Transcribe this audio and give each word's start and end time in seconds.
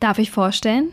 Darf 0.00 0.18
ich 0.18 0.30
vorstellen? 0.30 0.92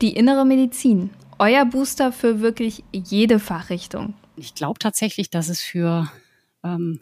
Die 0.00 0.14
innere 0.14 0.44
Medizin. 0.44 1.10
Euer 1.38 1.64
Booster 1.64 2.12
für 2.12 2.40
wirklich 2.40 2.84
jede 2.92 3.38
Fachrichtung. 3.38 4.14
Ich 4.36 4.54
glaube 4.54 4.78
tatsächlich, 4.78 5.30
dass 5.30 5.48
es 5.48 5.60
für 5.60 6.10
ähm, 6.62 7.00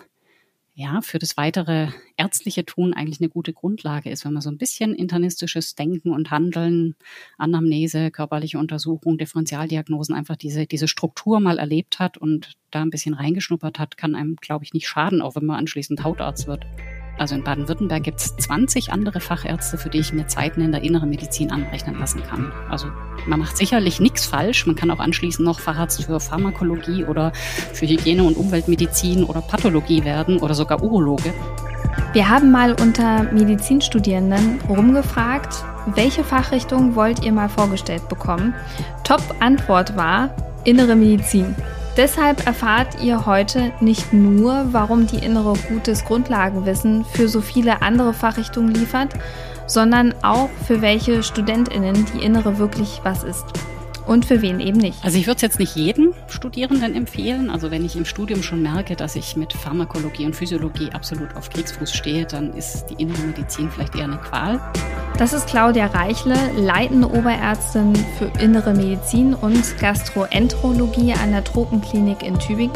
ja, 0.79 1.01
für 1.01 1.19
das 1.19 1.37
weitere 1.37 1.88
ärztliche 2.17 2.64
Tun 2.64 2.95
eigentlich 2.95 3.21
eine 3.21 3.29
gute 3.29 3.53
Grundlage 3.53 4.11
ist, 4.11 4.25
wenn 4.25 4.33
man 4.33 4.43
so 4.43 4.49
ein 4.49 4.59
bisschen 4.59 4.95
internistisches 4.95 5.75
Denken 5.75 6.12
und 6.12 6.30
Handeln, 6.30 6.95
Anamnese, 7.37 8.13
körperliche 8.13 8.60
Untersuchung, 8.60 9.19
Differentialdiagnosen, 9.19 10.15
einfach 10.15 10.37
diese, 10.37 10.67
diese 10.67 10.87
Struktur 10.87 11.40
mal 11.40 11.58
erlebt 11.58 11.99
hat 11.99 12.17
und 12.17 12.56
da 12.71 12.83
ein 12.83 12.90
bisschen 12.90 13.15
reingeschnuppert 13.15 13.81
hat, 13.81 13.97
kann 13.97 14.15
einem, 14.15 14.37
glaube 14.37 14.63
ich, 14.63 14.72
nicht 14.72 14.87
schaden, 14.87 15.21
auch 15.21 15.35
wenn 15.35 15.47
man 15.47 15.58
anschließend 15.58 16.05
Hautarzt 16.05 16.47
wird. 16.47 16.65
Also 17.19 17.34
in 17.34 17.42
Baden-Württemberg 17.42 18.05
gibt 18.05 18.20
es 18.20 18.37
20 18.37 18.92
andere 18.92 19.20
Fachärzte, 19.20 19.77
für 19.77 19.91
die 19.91 19.98
ich 19.98 20.12
mir 20.12 20.28
Zeiten 20.28 20.60
in 20.60 20.70
der 20.70 20.82
inneren 20.82 21.10
Medizin 21.10 21.51
anrechnen 21.51 21.98
lassen 21.98 22.23
kann. 22.23 22.52
Also 22.70 22.88
man 23.27 23.41
macht 23.41 23.56
sicherlich 23.56 23.98
nichts 23.98 24.24
falsch. 24.24 24.66
Man 24.66 24.77
kann 24.77 24.91
auch 24.91 25.01
anschließend 25.01 25.45
noch 25.45 25.59
Facharzt 25.59 26.05
für 26.05 26.20
Pharmakologie 26.20 27.05
oder 27.05 27.33
für 27.73 27.87
Hygiene- 27.87 28.23
und 28.23 28.37
Umweltmedizin 28.37 29.24
oder 29.24 29.41
Pathologie 29.41 30.05
werden 30.05 30.38
oder 30.38 30.55
sogar 30.55 30.83
Urologe. 30.83 31.34
Wir 32.12 32.29
haben 32.29 32.51
mal 32.52 32.74
unter 32.80 33.24
Medizinstudierenden 33.24 34.60
rumgefragt, 34.69 35.65
welche 35.95 36.23
Fachrichtung 36.23 36.95
wollt 36.95 37.24
ihr 37.24 37.32
mal 37.32 37.48
vorgestellt 37.48 38.09
bekommen? 38.09 38.55
Top-Antwort 39.05 39.96
war 39.96 40.35
innere 40.65 40.95
Medizin. 40.95 41.55
Deshalb 41.98 42.47
erfahrt 42.47 43.02
ihr 43.02 43.27
heute 43.27 43.73
nicht 43.80 44.12
nur, 44.12 44.69
warum 44.70 45.09
die 45.09 45.19
Innere 45.19 45.55
gutes 45.69 46.05
Grundlagenwissen 46.05 47.05
für 47.05 47.29
so 47.29 47.41
viele 47.41 47.83
andere 47.83 48.15
Fachrichtungen 48.15 48.73
liefert, 48.73 49.15
sondern 49.66 50.15
auch 50.23 50.48
für 50.65 50.80
welche 50.80 51.24
Studentinnen 51.24 52.07
die 52.15 52.24
Innere 52.24 52.59
wirklich 52.59 53.01
was 53.02 53.24
ist 53.24 53.47
und 54.09 54.25
für 54.25 54.41
wen 54.43 54.59
eben 54.59 54.79
nicht. 54.79 55.05
Also 55.05 55.19
ich 55.19 55.27
würde 55.27 55.37
es 55.37 55.43
jetzt 55.43 55.59
nicht 55.59 55.77
jedem 55.77 56.15
Studierenden 56.29 56.95
empfehlen. 56.95 57.51
Also 57.51 57.71
wenn 57.71 57.85
ich 57.85 57.95
im 57.95 58.07
Studium 58.07 58.43
schon 58.43 58.63
merke, 58.63 58.96
dass 58.96 59.16
ich 59.16 59.37
mit 59.37 59.52
Pharmakologie 59.52 60.24
und 60.24 60.35
Physiologie 60.35 60.91
absolut 60.93 61.37
auf 61.37 61.51
Kriegsfuß 61.51 61.93
stehe, 61.93 62.24
dann 62.24 62.55
ist 62.55 62.87
die 62.87 62.95
innere 62.95 63.21
Medizin 63.23 63.71
vielleicht 63.71 63.95
eher 63.95 64.05
eine 64.05 64.16
Qual. 64.16 64.60
Das 65.19 65.34
ist 65.34 65.47
Claudia 65.47 65.86
Reichle, 65.86 66.36
leitende 66.56 67.08
Oberärztin 67.08 67.94
für 68.19 68.32
innere 68.42 68.72
Medizin 68.72 69.34
und 69.34 69.78
Gastroenterologie 69.78 71.12
an 71.12 71.32
der 71.32 71.44
Tropenklinik 71.44 72.22
in 72.22 72.38
Tübingen. 72.38 72.72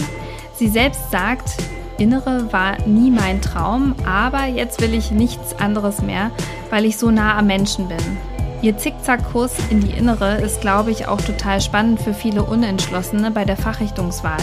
Sie 0.55 0.69
selbst 0.69 1.11
sagt, 1.11 1.51
Innere 1.99 2.53
war 2.53 2.79
nie 2.87 3.11
mein 3.11 3.41
Traum, 3.41 3.95
aber 4.05 4.47
jetzt 4.47 4.81
will 4.81 4.93
ich 4.93 5.11
nichts 5.11 5.55
anderes 5.55 6.03
mehr, 6.03 6.31
weil 6.71 6.85
ich 6.85 6.97
so 6.97 7.11
nah 7.11 7.39
am 7.39 7.47
Menschen 7.47 7.87
bin. 7.89 8.32
Ihr 8.63 8.79
Zickzackkurs 8.79 9.55
in 9.71 9.81
die 9.81 9.91
Innere 9.91 10.37
ist, 10.37 10.61
glaube 10.61 10.93
ich, 10.93 11.09
auch 11.09 11.21
total 11.21 11.61
spannend 11.61 12.01
für 12.01 12.15
viele 12.15 12.45
Unentschlossene 12.45 13.33
bei 13.33 13.45
der 13.45 13.57
Fachrichtungswahl. 13.57 14.41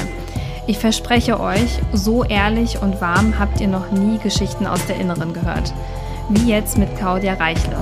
Ich 0.68 0.78
verspreche 0.78 1.40
euch, 1.40 1.80
so 1.94 2.26
ehrlich 2.26 2.82
und 2.82 3.00
warm 3.00 3.40
habt 3.40 3.62
ihr 3.62 3.70
noch 3.70 3.92
nie 3.92 4.18
Geschichten 4.18 4.68
aus 4.68 4.86
der 4.88 4.98
Inneren 4.98 5.34
gehört. 5.34 5.74
Wie 6.28 6.50
jetzt 6.50 6.78
mit 6.78 6.96
Claudia 6.98 7.36
Reichle. 7.36 7.78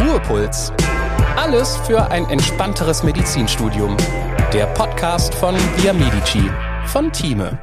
Ruhepuls. 0.00 0.72
Alles 1.36 1.76
für 1.88 2.08
ein 2.12 2.24
entspannteres 2.30 3.02
Medizinstudium. 3.02 3.96
Der 4.52 4.66
Podcast 4.66 5.34
von 5.34 5.56
Via 5.76 5.92
Medici 5.92 6.48
von 6.86 7.10
Thieme. 7.10 7.58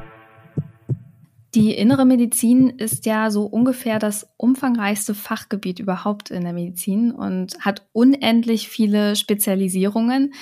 Die 1.56 1.74
innere 1.74 2.06
Medizin 2.06 2.70
ist 2.70 3.06
ja 3.06 3.32
so 3.32 3.46
ungefähr 3.46 3.98
das 3.98 4.28
umfangreichste 4.38 5.16
Fachgebiet 5.16 5.80
überhaupt 5.80 6.30
in 6.30 6.44
der 6.44 6.54
Medizin 6.54 7.12
und 7.12 7.60
hat 7.60 7.88
unendlich 7.92 8.70
viele 8.70 9.16
Spezialisierungen. 9.16 10.34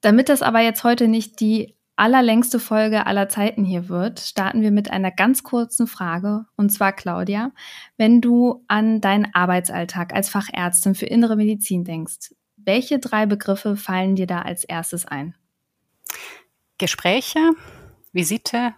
Damit 0.00 0.30
das 0.30 0.40
aber 0.40 0.60
jetzt 0.60 0.84
heute 0.84 1.06
nicht 1.06 1.40
die 1.40 1.76
allerlängste 1.96 2.58
Folge 2.58 3.06
aller 3.06 3.28
Zeiten 3.28 3.64
hier 3.64 3.90
wird, 3.90 4.20
starten 4.20 4.62
wir 4.62 4.70
mit 4.70 4.90
einer 4.90 5.10
ganz 5.10 5.42
kurzen 5.42 5.86
Frage. 5.86 6.46
Und 6.56 6.70
zwar, 6.70 6.92
Claudia, 6.92 7.52
wenn 7.98 8.22
du 8.22 8.64
an 8.68 9.02
deinen 9.02 9.34
Arbeitsalltag 9.34 10.14
als 10.14 10.30
Fachärztin 10.30 10.94
für 10.94 11.06
innere 11.06 11.36
Medizin 11.36 11.84
denkst, 11.84 12.34
welche 12.56 12.98
drei 12.98 13.26
Begriffe 13.26 13.76
fallen 13.76 14.16
dir 14.16 14.26
da 14.26 14.40
als 14.40 14.64
erstes 14.64 15.04
ein? 15.04 15.34
Gespräche, 16.78 17.52
Visite, 18.12 18.74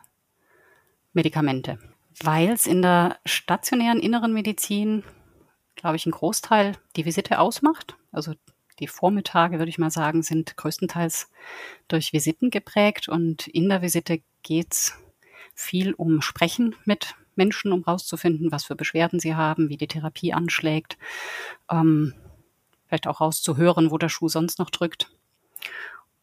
Medikamente, 1.15 1.79
weil 2.23 2.51
es 2.51 2.67
in 2.67 2.83
der 2.83 3.19
stationären 3.25 4.01
inneren 4.01 4.35
Medizin, 4.35 5.03
glaube 5.77 5.97
ich, 5.97 6.07
ein 6.07 6.13
Großteil 6.13 6.77
die 6.97 7.05
Visite 7.05 7.39
ausmacht. 7.39 7.97
Also 8.13 8.35
die 8.81 8.89
Vormittage, 8.89 9.59
würde 9.59 9.71
ich 9.71 9.79
mal 9.79 9.91
sagen, 9.91 10.23
sind 10.23 10.57
größtenteils 10.57 11.31
durch 11.89 12.13
Visiten 12.13 12.51
geprägt 12.51 13.09
und 13.09 13.47
in 13.47 13.69
der 13.69 13.83
Visite 13.83 14.21
geht 14.43 14.73
es 14.73 14.99
viel 15.55 15.95
um 15.95 16.21
Sprechen 16.21 16.75
mit 16.85 17.15
Menschen, 17.37 17.73
um 17.73 17.83
rauszufinden, 17.83 18.53
was 18.53 18.65
für 18.65 18.75
Beschwerden 18.75 19.21
sie 19.21 19.35
haben, 19.35 19.69
wie 19.69 19.77
die 19.77 19.87
Therapie 19.87 20.33
anschlägt, 20.33 20.99
ähm, 21.71 22.15
vielleicht 22.87 23.07
auch 23.07 23.21
rauszuhören, 23.21 23.91
wo 23.91 23.99
der 23.99 24.09
Schuh 24.09 24.29
sonst 24.29 24.59
noch 24.59 24.71
drückt. 24.71 25.11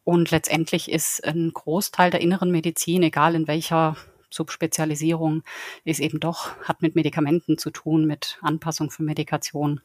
Und 0.03 0.31
letztendlich 0.31 0.91
ist 0.91 1.23
ein 1.23 1.51
Großteil 1.53 2.11
der 2.11 2.21
inneren 2.21 2.51
Medizin, 2.51 3.03
egal 3.03 3.35
in 3.35 3.47
welcher 3.47 3.95
Subspezialisierung 4.31 5.43
ist 5.83 5.99
eben 5.99 6.19
doch, 6.19 6.57
hat 6.63 6.81
mit 6.81 6.95
Medikamenten 6.95 7.57
zu 7.57 7.69
tun, 7.69 8.05
mit 8.05 8.39
Anpassung 8.41 8.89
von 8.89 9.05
Medikation. 9.05 9.81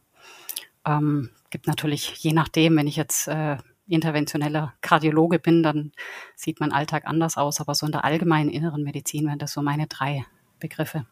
Ähm, 0.87 1.31
gibt 1.51 1.67
natürlich, 1.67 2.15
je 2.19 2.33
nachdem, 2.33 2.77
wenn 2.77 2.87
ich 2.87 2.97
jetzt 2.97 3.29
äh, 3.29 3.57
interventioneller 3.89 4.75
Kardiologe 4.81 5.39
bin, 5.39 5.63
dann 5.63 5.93
sieht 6.35 6.61
mein 6.61 6.73
Alltag 6.73 7.05
anders 7.07 7.37
aus. 7.37 7.61
Aber 7.61 7.75
so 7.75 7.87
in 7.87 7.93
der 7.93 8.05
allgemeinen 8.05 8.51
inneren 8.51 8.83
Medizin 8.83 9.27
wären 9.27 9.39
das 9.39 9.53
so 9.53 9.63
meine 9.63 9.87
drei 9.87 10.25
Begriffe. 10.59 11.07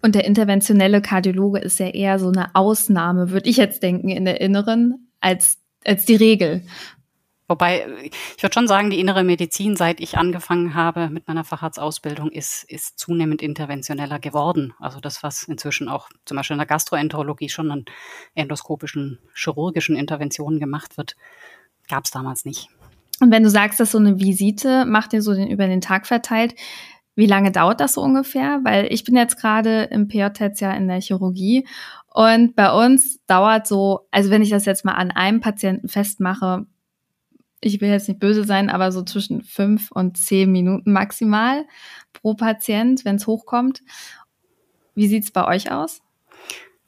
Und 0.00 0.14
der 0.14 0.24
interventionelle 0.24 1.00
Kardiologe 1.00 1.60
ist 1.60 1.78
ja 1.78 1.88
eher 1.88 2.18
so 2.18 2.28
eine 2.28 2.54
Ausnahme, 2.54 3.30
würde 3.30 3.48
ich 3.48 3.56
jetzt 3.56 3.82
denken, 3.82 4.08
in 4.08 4.24
der 4.24 4.40
Inneren 4.40 5.10
als, 5.20 5.58
als 5.84 6.04
die 6.04 6.16
Regel. 6.16 6.64
Wobei, 7.52 7.86
ich 8.36 8.42
würde 8.42 8.54
schon 8.54 8.66
sagen, 8.66 8.88
die 8.88 8.98
innere 8.98 9.24
Medizin, 9.24 9.76
seit 9.76 10.00
ich 10.00 10.16
angefangen 10.16 10.74
habe 10.74 11.10
mit 11.10 11.28
meiner 11.28 11.44
Facharztausbildung, 11.44 12.30
ist, 12.30 12.64
ist 12.64 12.98
zunehmend 12.98 13.42
interventioneller 13.42 14.18
geworden. 14.18 14.72
Also 14.78 15.00
das, 15.00 15.22
was 15.22 15.42
inzwischen 15.42 15.90
auch 15.90 16.08
zum 16.24 16.38
Beispiel 16.38 16.54
in 16.54 16.60
der 16.60 16.66
Gastroenterologie 16.66 17.50
schon 17.50 17.70
an 17.70 17.84
endoskopischen, 18.34 19.18
chirurgischen 19.34 19.96
Interventionen 19.96 20.60
gemacht 20.60 20.96
wird, 20.96 21.14
gab 21.90 22.06
es 22.06 22.10
damals 22.10 22.46
nicht. 22.46 22.70
Und 23.20 23.30
wenn 23.30 23.42
du 23.42 23.50
sagst, 23.50 23.78
dass 23.78 23.90
so 23.90 23.98
eine 23.98 24.18
Visite 24.18 24.86
macht 24.86 25.12
ihr 25.12 25.20
so 25.20 25.34
den, 25.34 25.48
über 25.48 25.66
den 25.66 25.82
Tag 25.82 26.06
verteilt, 26.06 26.54
wie 27.16 27.26
lange 27.26 27.52
dauert 27.52 27.80
das 27.80 27.92
so 27.92 28.00
ungefähr? 28.00 28.60
Weil 28.64 28.90
ich 28.90 29.04
bin 29.04 29.14
jetzt 29.14 29.38
gerade 29.38 29.82
im 29.90 30.08
PJ 30.08 30.28
jetzt 30.40 30.62
ja 30.62 30.72
in 30.72 30.88
der 30.88 31.02
Chirurgie 31.02 31.68
und 32.08 32.56
bei 32.56 32.72
uns 32.72 33.22
dauert 33.26 33.66
so, 33.66 34.08
also 34.10 34.30
wenn 34.30 34.40
ich 34.40 34.48
das 34.48 34.64
jetzt 34.64 34.86
mal 34.86 34.94
an 34.94 35.10
einem 35.10 35.40
Patienten 35.40 35.88
festmache, 35.88 36.64
ich 37.62 37.80
will 37.80 37.88
jetzt 37.88 38.08
nicht 38.08 38.20
böse 38.20 38.44
sein, 38.44 38.68
aber 38.68 38.92
so 38.92 39.02
zwischen 39.02 39.42
fünf 39.42 39.90
und 39.92 40.18
zehn 40.18 40.50
Minuten 40.50 40.92
maximal 40.92 41.64
pro 42.12 42.34
Patient, 42.34 43.04
wenn 43.04 43.16
es 43.16 43.26
hochkommt. 43.26 43.82
Wie 44.94 45.06
sieht's 45.06 45.30
bei 45.30 45.46
euch 45.46 45.70
aus? 45.70 46.02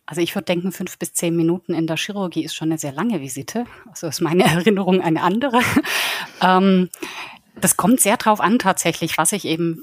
Also 0.04 0.20
ich 0.20 0.34
würde 0.34 0.44
denken, 0.44 0.72
fünf 0.72 0.98
bis 0.98 1.14
zehn 1.14 1.34
Minuten 1.34 1.72
in 1.72 1.86
der 1.86 1.96
Chirurgie 1.96 2.44
ist 2.44 2.54
schon 2.54 2.68
eine 2.68 2.78
sehr 2.78 2.92
lange 2.92 3.20
Visite. 3.20 3.64
Also 3.88 4.08
ist 4.08 4.20
meine 4.20 4.44
Erinnerung 4.44 5.00
eine 5.00 5.22
andere. 5.22 5.60
ähm, 6.42 6.90
das 7.60 7.76
kommt 7.76 8.00
sehr 8.00 8.16
drauf 8.16 8.40
an 8.40 8.58
tatsächlich, 8.58 9.16
was 9.16 9.32
ich 9.32 9.44
eben 9.44 9.80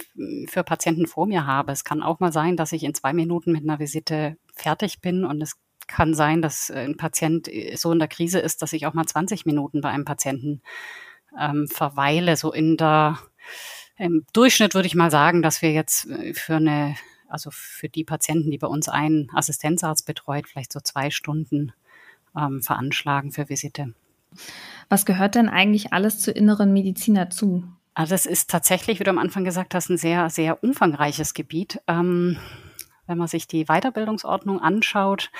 für 0.47 0.63
Patienten 0.63 1.07
vor 1.07 1.25
mir 1.25 1.45
habe. 1.45 1.71
Es 1.71 1.85
kann 1.85 2.03
auch 2.03 2.19
mal 2.19 2.33
sein, 2.33 2.57
dass 2.57 2.73
ich 2.73 2.83
in 2.83 2.93
zwei 2.93 3.13
Minuten 3.13 3.53
mit 3.53 3.63
einer 3.63 3.79
Visite 3.79 4.35
fertig 4.53 4.99
bin 4.99 5.23
und 5.23 5.41
es 5.41 5.55
kann 5.91 6.13
sein, 6.13 6.41
dass 6.41 6.69
äh, 6.69 6.79
ein 6.79 6.97
Patient 6.97 7.47
äh, 7.47 7.75
so 7.75 7.91
in 7.91 7.99
der 7.99 8.07
Krise 8.07 8.39
ist, 8.39 8.61
dass 8.61 8.73
ich 8.73 8.87
auch 8.87 8.93
mal 8.93 9.05
20 9.05 9.45
Minuten 9.45 9.81
bei 9.81 9.89
einem 9.89 10.05
Patienten 10.05 10.61
ähm, 11.39 11.67
verweile. 11.67 12.35
So 12.37 12.51
in 12.51 12.77
der 12.77 13.19
im 13.97 14.25
Durchschnitt 14.33 14.73
würde 14.73 14.87
ich 14.87 14.95
mal 14.95 15.11
sagen, 15.11 15.41
dass 15.41 15.61
wir 15.61 15.71
jetzt 15.71 16.09
äh, 16.09 16.33
für 16.33 16.55
eine, 16.55 16.95
also 17.27 17.49
für 17.51 17.89
die 17.89 18.03
Patienten, 18.03 18.49
die 18.49 18.57
bei 18.57 18.67
uns 18.67 18.89
einen 18.89 19.29
Assistenzarzt 19.33 20.05
betreut, 20.05 20.47
vielleicht 20.47 20.73
so 20.73 20.79
zwei 20.79 21.11
Stunden 21.11 21.71
ähm, 22.35 22.61
veranschlagen 22.61 23.31
für 23.31 23.49
Visite. 23.49 23.93
Was 24.89 25.05
gehört 25.05 25.35
denn 25.35 25.49
eigentlich 25.49 25.93
alles 25.93 26.19
zur 26.19 26.35
inneren 26.35 26.73
Medizin 26.73 27.15
dazu? 27.15 27.63
Also 27.93 28.13
das 28.13 28.25
ist 28.25 28.49
tatsächlich, 28.49 28.99
wie 28.99 29.03
du 29.03 29.09
am 29.09 29.17
Anfang 29.17 29.43
gesagt 29.43 29.75
hast, 29.75 29.89
ein 29.89 29.97
sehr, 29.97 30.29
sehr 30.29 30.63
umfangreiches 30.63 31.33
Gebiet. 31.33 31.81
Ähm, 31.87 32.37
wenn 33.11 33.17
man 33.17 33.27
sich 33.27 33.45
die 33.45 33.65
Weiterbildungsordnung 33.65 34.61
anschaut, 34.61 35.31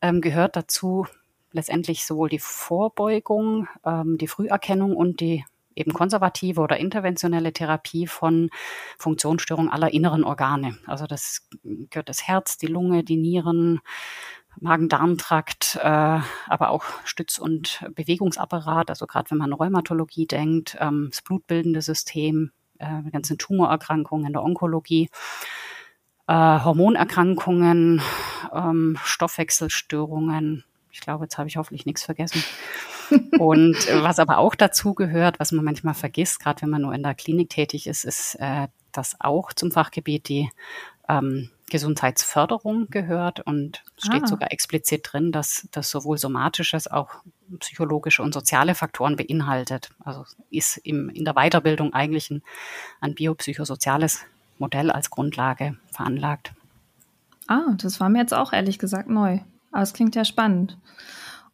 ähm, 0.00 0.20
gehört 0.20 0.54
dazu 0.54 1.08
letztendlich 1.50 2.06
sowohl 2.06 2.28
die 2.28 2.38
Vorbeugung, 2.38 3.66
ähm, 3.84 4.16
die 4.16 4.28
Früherkennung 4.28 4.94
und 4.94 5.18
die 5.18 5.44
eben 5.74 5.92
konservative 5.92 6.60
oder 6.60 6.76
interventionelle 6.76 7.52
Therapie 7.52 8.06
von 8.06 8.50
Funktionsstörungen 8.96 9.72
aller 9.72 9.92
inneren 9.92 10.22
Organe. 10.22 10.78
Also 10.86 11.08
das 11.08 11.48
gehört 11.64 12.08
das 12.08 12.28
Herz, 12.28 12.58
die 12.58 12.68
Lunge, 12.68 13.02
die 13.02 13.16
Nieren, 13.16 13.80
Magen-Darm-Trakt, 14.60 15.80
äh, 15.82 16.20
aber 16.46 16.70
auch 16.70 16.84
Stütz- 17.04 17.38
und 17.38 17.84
Bewegungsapparat, 17.92 18.88
also 18.90 19.06
gerade 19.06 19.32
wenn 19.32 19.38
man 19.38 19.52
an 19.52 19.58
Rheumatologie 19.58 20.26
denkt, 20.26 20.76
ähm, 20.78 21.08
das 21.10 21.22
blutbildende 21.22 21.82
System, 21.82 22.52
äh, 22.78 23.02
ganzen 23.10 23.36
Tumorerkrankungen 23.36 24.26
in 24.26 24.32
der 24.32 24.42
Onkologie, 24.44 25.08
äh, 26.30 26.64
Hormonerkrankungen, 26.64 28.00
ähm, 28.54 28.96
Stoffwechselstörungen. 29.02 30.64
Ich 30.92 31.00
glaube, 31.00 31.24
jetzt 31.24 31.38
habe 31.38 31.48
ich 31.48 31.56
hoffentlich 31.56 31.86
nichts 31.86 32.04
vergessen. 32.04 32.44
Und 33.40 33.76
was 34.02 34.20
aber 34.20 34.38
auch 34.38 34.54
dazu 34.54 34.94
gehört, 34.94 35.40
was 35.40 35.50
man 35.50 35.64
manchmal 35.64 35.94
vergisst, 35.94 36.38
gerade 36.38 36.62
wenn 36.62 36.70
man 36.70 36.82
nur 36.82 36.94
in 36.94 37.02
der 37.02 37.16
Klinik 37.16 37.50
tätig 37.50 37.88
ist, 37.88 38.04
ist, 38.04 38.36
äh, 38.36 38.68
dass 38.92 39.16
auch 39.18 39.52
zum 39.52 39.72
Fachgebiet 39.72 40.28
die 40.28 40.48
ähm, 41.08 41.50
Gesundheitsförderung 41.68 42.86
gehört 42.90 43.40
und 43.40 43.82
steht 43.98 44.24
ah. 44.24 44.26
sogar 44.28 44.52
explizit 44.52 45.08
drin, 45.10 45.32
dass 45.32 45.66
das 45.72 45.90
sowohl 45.90 46.18
somatisches, 46.18 46.86
auch 46.86 47.10
psychologische 47.58 48.22
und 48.22 48.32
soziale 48.32 48.76
Faktoren 48.76 49.16
beinhaltet. 49.16 49.90
Also 50.04 50.24
ist 50.50 50.76
im, 50.76 51.08
in 51.08 51.24
der 51.24 51.34
Weiterbildung 51.34 51.92
eigentlich 51.92 52.30
ein, 52.30 52.42
ein 53.00 53.16
biopsychosoziales 53.16 54.24
Modell 54.60 54.90
als 54.90 55.10
Grundlage 55.10 55.76
veranlagt. 55.90 56.52
Ah, 57.48 57.74
das 57.78 57.98
war 57.98 58.08
mir 58.08 58.20
jetzt 58.20 58.34
auch 58.34 58.52
ehrlich 58.52 58.78
gesagt 58.78 59.08
neu. 59.08 59.40
Aber 59.72 59.82
es 59.82 59.92
klingt 59.92 60.14
ja 60.14 60.24
spannend. 60.24 60.78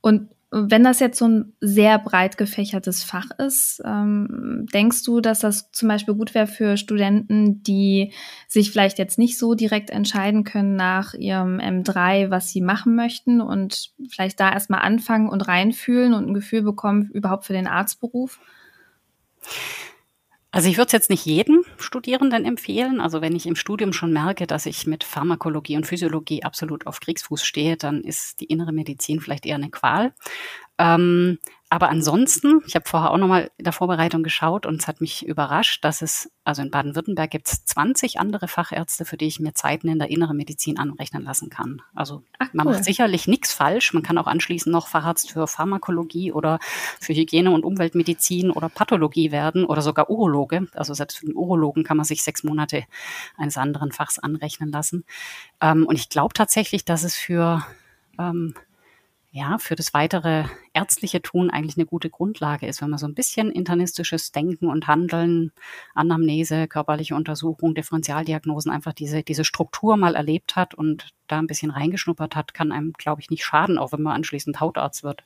Und 0.00 0.28
wenn 0.50 0.84
das 0.84 1.00
jetzt 1.00 1.18
so 1.18 1.26
ein 1.26 1.52
sehr 1.60 1.98
breit 1.98 2.38
gefächertes 2.38 3.02
Fach 3.02 3.30
ist, 3.38 3.82
ähm, 3.84 4.66
denkst 4.72 5.02
du, 5.02 5.20
dass 5.20 5.40
das 5.40 5.70
zum 5.72 5.88
Beispiel 5.88 6.14
gut 6.14 6.34
wäre 6.34 6.46
für 6.46 6.76
Studenten, 6.76 7.62
die 7.62 8.12
sich 8.46 8.70
vielleicht 8.70 8.98
jetzt 8.98 9.18
nicht 9.18 9.38
so 9.38 9.54
direkt 9.54 9.90
entscheiden 9.90 10.44
können 10.44 10.76
nach 10.76 11.14
ihrem 11.14 11.58
M3, 11.58 12.30
was 12.30 12.50
sie 12.50 12.60
machen 12.60 12.94
möchten 12.94 13.40
und 13.40 13.90
vielleicht 14.08 14.38
da 14.38 14.52
erstmal 14.52 14.82
anfangen 14.82 15.28
und 15.28 15.48
reinfühlen 15.48 16.14
und 16.14 16.28
ein 16.28 16.34
Gefühl 16.34 16.62
bekommen 16.62 17.10
überhaupt 17.12 17.44
für 17.44 17.52
den 17.52 17.66
Arztberuf? 17.66 18.38
Also 20.56 20.70
ich 20.70 20.78
würde 20.78 20.86
es 20.86 20.92
jetzt 20.92 21.10
nicht 21.10 21.26
jedem 21.26 21.66
Studierenden 21.76 22.46
empfehlen. 22.46 22.98
Also 22.98 23.20
wenn 23.20 23.36
ich 23.36 23.44
im 23.44 23.56
Studium 23.56 23.92
schon 23.92 24.10
merke, 24.10 24.46
dass 24.46 24.64
ich 24.64 24.86
mit 24.86 25.04
Pharmakologie 25.04 25.76
und 25.76 25.86
Physiologie 25.86 26.44
absolut 26.44 26.86
auf 26.86 27.00
Kriegsfuß 27.00 27.44
stehe, 27.44 27.76
dann 27.76 28.00
ist 28.00 28.40
die 28.40 28.46
innere 28.46 28.72
Medizin 28.72 29.20
vielleicht 29.20 29.44
eher 29.44 29.56
eine 29.56 29.68
Qual. 29.68 30.14
Ähm, 30.78 31.38
aber 31.68 31.88
ansonsten, 31.88 32.62
ich 32.64 32.76
habe 32.76 32.88
vorher 32.88 33.10
auch 33.10 33.18
nochmal 33.18 33.50
in 33.56 33.64
der 33.64 33.72
Vorbereitung 33.72 34.22
geschaut 34.22 34.66
und 34.66 34.80
es 34.80 34.86
hat 34.86 35.00
mich 35.00 35.26
überrascht, 35.26 35.84
dass 35.84 36.00
es, 36.00 36.30
also 36.44 36.62
in 36.62 36.70
Baden-Württemberg 36.70 37.28
gibt 37.28 37.48
es 37.48 37.64
20 37.64 38.20
andere 38.20 38.46
Fachärzte, 38.46 39.04
für 39.04 39.16
die 39.16 39.26
ich 39.26 39.40
mir 39.40 39.52
Zeiten 39.52 39.88
in 39.88 39.98
der 39.98 40.08
inneren 40.08 40.36
Medizin 40.36 40.78
anrechnen 40.78 41.24
lassen 41.24 41.50
kann. 41.50 41.82
Also 41.92 42.22
Ach, 42.38 42.46
man 42.52 42.66
macht 42.66 42.84
sicherlich 42.84 43.26
nichts 43.26 43.52
falsch. 43.52 43.92
Man 43.94 44.04
kann 44.04 44.16
auch 44.16 44.28
anschließend 44.28 44.72
noch 44.72 44.86
Facharzt 44.86 45.32
für 45.32 45.48
Pharmakologie 45.48 46.30
oder 46.30 46.60
für 47.00 47.14
Hygiene- 47.14 47.50
und 47.50 47.64
Umweltmedizin 47.64 48.52
oder 48.52 48.68
Pathologie 48.68 49.32
werden 49.32 49.64
oder 49.64 49.82
sogar 49.82 50.08
Urologe. 50.08 50.68
Also 50.72 50.94
selbst 50.94 51.18
für 51.18 51.26
den 51.26 51.34
Urologen 51.34 51.82
kann 51.82 51.96
man 51.96 52.04
sich 52.06 52.22
sechs 52.22 52.44
Monate 52.44 52.84
eines 53.36 53.58
anderen 53.58 53.90
Fachs 53.90 54.20
anrechnen 54.20 54.70
lassen. 54.70 55.04
Ähm, 55.60 55.84
und 55.84 55.96
ich 55.96 56.10
glaube 56.10 56.32
tatsächlich, 56.32 56.84
dass 56.84 57.02
es 57.02 57.16
für 57.16 57.66
ähm, 58.20 58.54
ja, 59.36 59.58
für 59.58 59.76
das 59.76 59.92
weitere 59.92 60.44
ärztliche 60.72 61.20
Tun 61.20 61.50
eigentlich 61.50 61.76
eine 61.76 61.84
gute 61.84 62.08
Grundlage 62.08 62.66
ist, 62.66 62.80
wenn 62.80 62.88
man 62.88 62.98
so 62.98 63.06
ein 63.06 63.12
bisschen 63.12 63.50
internistisches 63.50 64.32
Denken 64.32 64.66
und 64.66 64.86
Handeln, 64.86 65.52
Anamnese, 65.94 66.66
körperliche 66.66 67.14
Untersuchung, 67.14 67.74
Differentialdiagnosen, 67.74 68.72
einfach 68.72 68.94
diese, 68.94 69.22
diese 69.22 69.44
Struktur 69.44 69.98
mal 69.98 70.14
erlebt 70.14 70.56
hat 70.56 70.72
und 70.72 71.10
da 71.26 71.38
ein 71.38 71.48
bisschen 71.48 71.70
reingeschnuppert 71.70 72.34
hat, 72.34 72.54
kann 72.54 72.72
einem, 72.72 72.94
glaube 72.94 73.20
ich, 73.20 73.28
nicht 73.28 73.44
schaden, 73.44 73.76
auch 73.76 73.92
wenn 73.92 74.00
man 74.00 74.16
anschließend 74.16 74.58
Hautarzt 74.58 75.04
wird. 75.04 75.22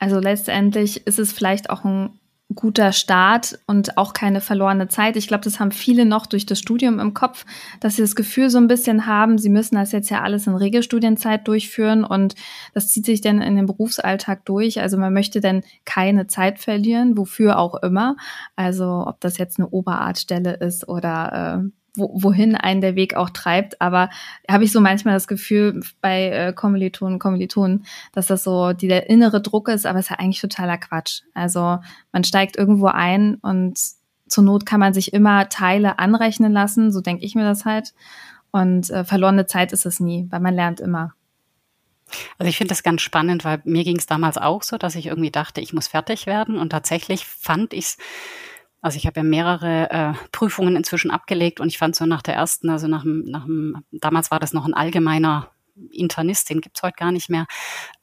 Also 0.00 0.18
letztendlich 0.18 1.06
ist 1.06 1.20
es 1.20 1.32
vielleicht 1.32 1.70
auch 1.70 1.84
ein 1.84 2.18
guter 2.54 2.92
Start 2.92 3.58
und 3.66 3.96
auch 3.96 4.12
keine 4.12 4.40
verlorene 4.40 4.88
Zeit. 4.88 5.16
Ich 5.16 5.28
glaube, 5.28 5.44
das 5.44 5.60
haben 5.60 5.70
viele 5.70 6.04
noch 6.04 6.26
durch 6.26 6.46
das 6.46 6.58
Studium 6.58 6.98
im 6.98 7.14
Kopf, 7.14 7.44
dass 7.80 7.96
sie 7.96 8.02
das 8.02 8.16
Gefühl 8.16 8.50
so 8.50 8.58
ein 8.58 8.66
bisschen 8.66 9.06
haben, 9.06 9.38
sie 9.38 9.50
müssen 9.50 9.76
das 9.76 9.92
jetzt 9.92 10.10
ja 10.10 10.22
alles 10.22 10.46
in 10.46 10.54
Regelstudienzeit 10.54 11.46
durchführen 11.46 12.04
und 12.04 12.34
das 12.74 12.88
zieht 12.88 13.06
sich 13.06 13.20
dann 13.20 13.40
in 13.40 13.56
den 13.56 13.66
Berufsalltag 13.66 14.44
durch. 14.44 14.80
Also 14.80 14.96
man 14.96 15.12
möchte 15.12 15.40
dann 15.40 15.62
keine 15.84 16.26
Zeit 16.26 16.58
verlieren, 16.58 17.16
wofür 17.16 17.58
auch 17.58 17.76
immer. 17.82 18.16
Also 18.56 19.04
ob 19.06 19.20
das 19.20 19.38
jetzt 19.38 19.58
eine 19.58 19.68
Oberarztstelle 19.68 20.54
ist 20.54 20.88
oder 20.88 21.62
äh, 21.64 21.79
wo, 22.00 22.10
wohin 22.14 22.56
einen 22.56 22.80
der 22.80 22.96
Weg 22.96 23.14
auch 23.14 23.30
treibt. 23.30 23.80
Aber 23.80 24.10
habe 24.50 24.64
ich 24.64 24.72
so 24.72 24.80
manchmal 24.80 25.14
das 25.14 25.28
Gefühl 25.28 25.82
bei 26.00 26.30
äh, 26.30 26.52
Kommilitonen, 26.52 27.18
Kommilitonen, 27.20 27.84
dass 28.12 28.26
das 28.26 28.42
so 28.42 28.72
die, 28.72 28.88
der 28.88 29.08
innere 29.08 29.40
Druck 29.40 29.68
ist, 29.68 29.86
aber 29.86 30.00
es 30.00 30.06
ist 30.06 30.10
ja 30.10 30.18
eigentlich 30.18 30.40
totaler 30.40 30.78
Quatsch. 30.78 31.22
Also 31.34 31.78
man 32.12 32.24
steigt 32.24 32.56
irgendwo 32.56 32.86
ein 32.86 33.36
und 33.36 33.78
zur 34.26 34.44
Not 34.44 34.66
kann 34.66 34.80
man 34.80 34.94
sich 34.94 35.12
immer 35.12 35.48
Teile 35.48 35.98
anrechnen 35.98 36.52
lassen, 36.52 36.90
so 36.90 37.00
denke 37.00 37.24
ich 37.24 37.34
mir 37.34 37.44
das 37.44 37.64
halt. 37.64 37.92
Und 38.50 38.90
äh, 38.90 39.04
verlorene 39.04 39.46
Zeit 39.46 39.72
ist 39.72 39.86
es 39.86 40.00
nie, 40.00 40.26
weil 40.30 40.40
man 40.40 40.54
lernt 40.54 40.80
immer. 40.80 41.14
Also 42.38 42.48
ich 42.48 42.56
finde 42.56 42.70
das 42.70 42.82
ganz 42.82 43.02
spannend, 43.02 43.44
weil 43.44 43.60
mir 43.64 43.84
ging 43.84 43.98
es 43.98 44.06
damals 44.06 44.36
auch 44.38 44.62
so, 44.62 44.78
dass 44.78 44.96
ich 44.96 45.06
irgendwie 45.06 45.30
dachte, 45.30 45.60
ich 45.60 45.72
muss 45.72 45.88
fertig 45.88 46.26
werden. 46.26 46.58
Und 46.58 46.70
tatsächlich 46.70 47.26
fand 47.26 47.72
ich 47.72 47.84
es 47.84 47.98
also 48.80 48.96
ich 48.96 49.06
habe 49.06 49.20
ja 49.20 49.24
mehrere 49.24 49.90
äh, 49.90 50.12
Prüfungen 50.32 50.76
inzwischen 50.76 51.10
abgelegt 51.10 51.60
und 51.60 51.68
ich 51.68 51.78
fand 51.78 51.94
so 51.96 52.06
nach 52.06 52.22
der 52.22 52.34
ersten, 52.34 52.70
also 52.70 52.86
nach 52.88 53.02
dem, 53.02 53.24
nach 53.24 53.44
dem 53.44 53.84
damals 53.90 54.30
war 54.30 54.40
das 54.40 54.52
noch 54.52 54.64
ein 54.64 54.74
allgemeiner 54.74 55.50
Internist, 55.90 56.50
den 56.50 56.60
gibt's 56.60 56.82
heute 56.82 56.96
gar 56.96 57.12
nicht 57.12 57.30
mehr, 57.30 57.46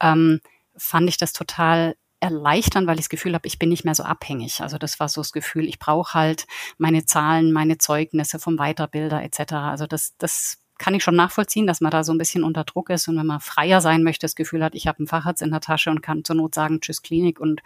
ähm, 0.02 0.40
fand 0.76 1.10
ich 1.10 1.18
das 1.18 1.34
total 1.34 1.96
erleichtern, 2.20 2.88
weil 2.88 2.96
ich 2.96 3.06
das 3.06 3.10
Gefühl 3.10 3.34
habe, 3.34 3.48
ich 3.48 3.60
bin 3.60 3.70
nicht 3.70 3.86
mehr 3.86 3.94
so 3.94 4.04
abhängig. 4.04 4.62
Also 4.62 4.78
das 4.78 5.00
war 5.00 5.08
so 5.08 5.22
das 5.22 5.32
Gefühl, 5.32 5.68
ich 5.68 5.78
brauche 5.78 6.16
halt 6.16 6.48
meine 6.78 7.06
Zahlen, 7.06 7.52
meine 7.52 7.78
Zeugnisse 7.78 8.40
vom 8.40 8.58
Weiterbilder 8.58 9.22
etc. 9.24 9.54
Also 9.54 9.86
das, 9.86 10.16
das 10.18 10.64
kann 10.78 10.94
ich 10.94 11.04
schon 11.04 11.16
nachvollziehen, 11.16 11.68
dass 11.68 11.82
man 11.82 11.92
da 11.92 12.04
so 12.04 12.12
ein 12.12 12.18
bisschen 12.18 12.44
unter 12.44 12.64
Druck 12.64 12.90
ist 12.90 13.08
und 13.08 13.18
wenn 13.18 13.26
man 13.26 13.40
freier 13.40 13.82
sein 13.82 14.04
möchte, 14.04 14.26
das 14.26 14.36
Gefühl 14.36 14.64
hat, 14.64 14.76
ich 14.76 14.88
habe 14.88 15.00
einen 15.00 15.08
Facharzt 15.08 15.42
in 15.42 15.52
der 15.52 15.62
Tasche 15.62 15.90
und 15.90 16.02
kann 16.02 16.24
zur 16.24 16.36
Not 16.36 16.56
sagen, 16.56 16.82
tschüss 16.82 17.02
Klinik 17.02 17.40
und 17.40 17.62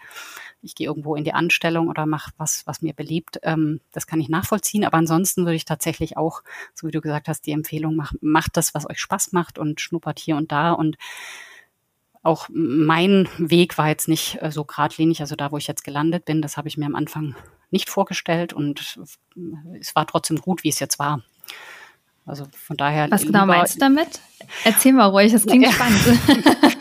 ich 0.62 0.74
gehe 0.74 0.86
irgendwo 0.86 1.16
in 1.16 1.24
die 1.24 1.34
Anstellung 1.34 1.88
oder 1.88 2.06
mache 2.06 2.32
was, 2.36 2.66
was 2.66 2.82
mir 2.82 2.94
beliebt. 2.94 3.38
Ähm, 3.42 3.80
das 3.90 4.06
kann 4.06 4.20
ich 4.20 4.28
nachvollziehen. 4.28 4.84
Aber 4.84 4.96
ansonsten 4.96 5.44
würde 5.44 5.56
ich 5.56 5.64
tatsächlich 5.64 6.16
auch, 6.16 6.42
so 6.74 6.86
wie 6.86 6.92
du 6.92 7.00
gesagt 7.00 7.28
hast, 7.28 7.46
die 7.46 7.52
Empfehlung 7.52 7.96
machen, 7.96 8.18
macht 8.22 8.56
das, 8.56 8.72
was 8.74 8.88
euch 8.88 9.00
Spaß 9.00 9.32
macht 9.32 9.58
und 9.58 9.80
schnuppert 9.80 10.18
hier 10.18 10.36
und 10.36 10.52
da 10.52 10.72
und 10.72 10.96
auch 12.22 12.48
mein 12.52 13.28
Weg 13.36 13.78
war 13.78 13.88
jetzt 13.88 14.06
nicht 14.06 14.40
äh, 14.40 14.52
so 14.52 14.64
geradlinig, 14.64 15.20
also 15.20 15.34
da, 15.34 15.50
wo 15.50 15.58
ich 15.58 15.66
jetzt 15.66 15.82
gelandet 15.82 16.24
bin, 16.24 16.40
das 16.40 16.56
habe 16.56 16.68
ich 16.68 16.76
mir 16.76 16.86
am 16.86 16.94
Anfang 16.94 17.34
nicht 17.70 17.90
vorgestellt 17.90 18.52
und 18.52 19.00
es 19.80 19.96
war 19.96 20.06
trotzdem 20.06 20.36
gut, 20.36 20.62
wie 20.62 20.68
es 20.68 20.78
jetzt 20.78 20.98
war. 20.98 21.22
Also 22.32 22.46
von 22.50 22.78
daher. 22.78 23.10
Was 23.10 23.26
genau 23.26 23.44
meinst 23.44 23.74
du 23.74 23.80
damit? 23.80 24.22
Erzähl 24.64 24.94
mal 24.94 25.04
ruhig, 25.04 25.32
das 25.32 25.44
klingt 25.44 25.66
ja. 25.66 25.70
spannend. 25.70 26.00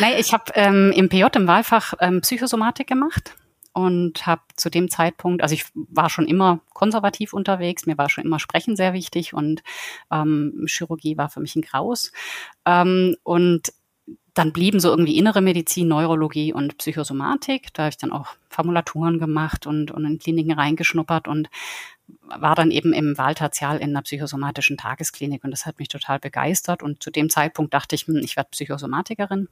Nein, 0.00 0.14
ich 0.16 0.32
habe 0.32 0.44
ähm, 0.54 0.90
im 0.96 1.10
PJ 1.10 1.24
im 1.34 1.46
Wahlfach 1.46 1.92
ähm, 2.00 2.22
Psychosomatik 2.22 2.86
gemacht 2.86 3.34
und 3.74 4.24
habe 4.24 4.40
zu 4.56 4.70
dem 4.70 4.88
Zeitpunkt, 4.88 5.42
also 5.42 5.54
ich 5.54 5.66
war 5.74 6.08
schon 6.08 6.26
immer 6.26 6.60
konservativ 6.72 7.34
unterwegs, 7.34 7.84
mir 7.84 7.98
war 7.98 8.08
schon 8.08 8.24
immer 8.24 8.38
Sprechen 8.38 8.74
sehr 8.74 8.94
wichtig 8.94 9.34
und 9.34 9.62
ähm, 10.10 10.64
Chirurgie 10.66 11.18
war 11.18 11.28
für 11.28 11.40
mich 11.40 11.56
ein 11.56 11.62
Graus. 11.62 12.10
Ähm, 12.64 13.16
und 13.22 13.74
dann 14.32 14.52
blieben 14.54 14.80
so 14.80 14.88
irgendwie 14.88 15.18
innere 15.18 15.42
Medizin, 15.42 15.88
Neurologie 15.88 16.54
und 16.54 16.78
Psychosomatik. 16.78 17.74
Da 17.74 17.82
habe 17.82 17.90
ich 17.90 17.98
dann 17.98 18.12
auch 18.12 18.28
Formulaturen 18.48 19.18
gemacht 19.18 19.66
und, 19.66 19.90
und 19.90 20.06
in 20.06 20.18
Kliniken 20.18 20.52
reingeschnuppert 20.52 21.28
und 21.28 21.50
war 22.20 22.54
dann 22.54 22.70
eben 22.70 22.92
im 22.92 23.18
Wahltertial 23.18 23.78
in 23.78 23.90
einer 23.90 24.02
psychosomatischen 24.02 24.76
Tagesklinik 24.76 25.44
und 25.44 25.50
das 25.50 25.66
hat 25.66 25.78
mich 25.78 25.88
total 25.88 26.18
begeistert. 26.18 26.82
Und 26.82 27.02
zu 27.02 27.10
dem 27.10 27.30
Zeitpunkt 27.30 27.74
dachte 27.74 27.94
ich, 27.94 28.06
hm, 28.06 28.16
ich 28.16 28.36
werde 28.36 28.50
Psychosomatikerin. 28.50 29.48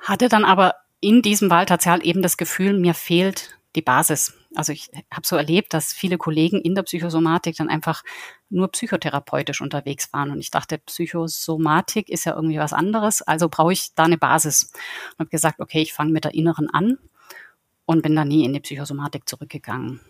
Hatte 0.00 0.28
dann 0.28 0.44
aber 0.44 0.74
in 1.00 1.22
diesem 1.22 1.50
Wahltertial 1.50 2.04
eben 2.04 2.22
das 2.22 2.36
Gefühl, 2.36 2.78
mir 2.78 2.94
fehlt 2.94 3.58
die 3.76 3.82
Basis. 3.82 4.34
Also 4.54 4.72
ich 4.72 4.90
habe 5.12 5.26
so 5.26 5.36
erlebt, 5.36 5.74
dass 5.74 5.92
viele 5.92 6.16
Kollegen 6.16 6.60
in 6.60 6.74
der 6.74 6.84
Psychosomatik 6.84 7.56
dann 7.56 7.68
einfach 7.68 8.02
nur 8.48 8.68
psychotherapeutisch 8.68 9.60
unterwegs 9.60 10.12
waren. 10.12 10.30
Und 10.30 10.38
ich 10.38 10.50
dachte, 10.50 10.78
Psychosomatik 10.78 12.08
ist 12.08 12.24
ja 12.24 12.34
irgendwie 12.34 12.58
was 12.58 12.72
anderes, 12.72 13.22
also 13.22 13.48
brauche 13.48 13.72
ich 13.72 13.94
da 13.94 14.04
eine 14.04 14.18
Basis. 14.18 14.72
Und 15.12 15.20
habe 15.20 15.30
gesagt, 15.30 15.60
okay, 15.60 15.82
ich 15.82 15.92
fange 15.92 16.12
mit 16.12 16.24
der 16.24 16.34
Inneren 16.34 16.70
an 16.70 16.98
und 17.84 18.02
bin 18.02 18.14
dann 18.14 18.28
nie 18.28 18.44
in 18.44 18.52
die 18.52 18.60
Psychosomatik 18.60 19.28
zurückgegangen. 19.28 20.00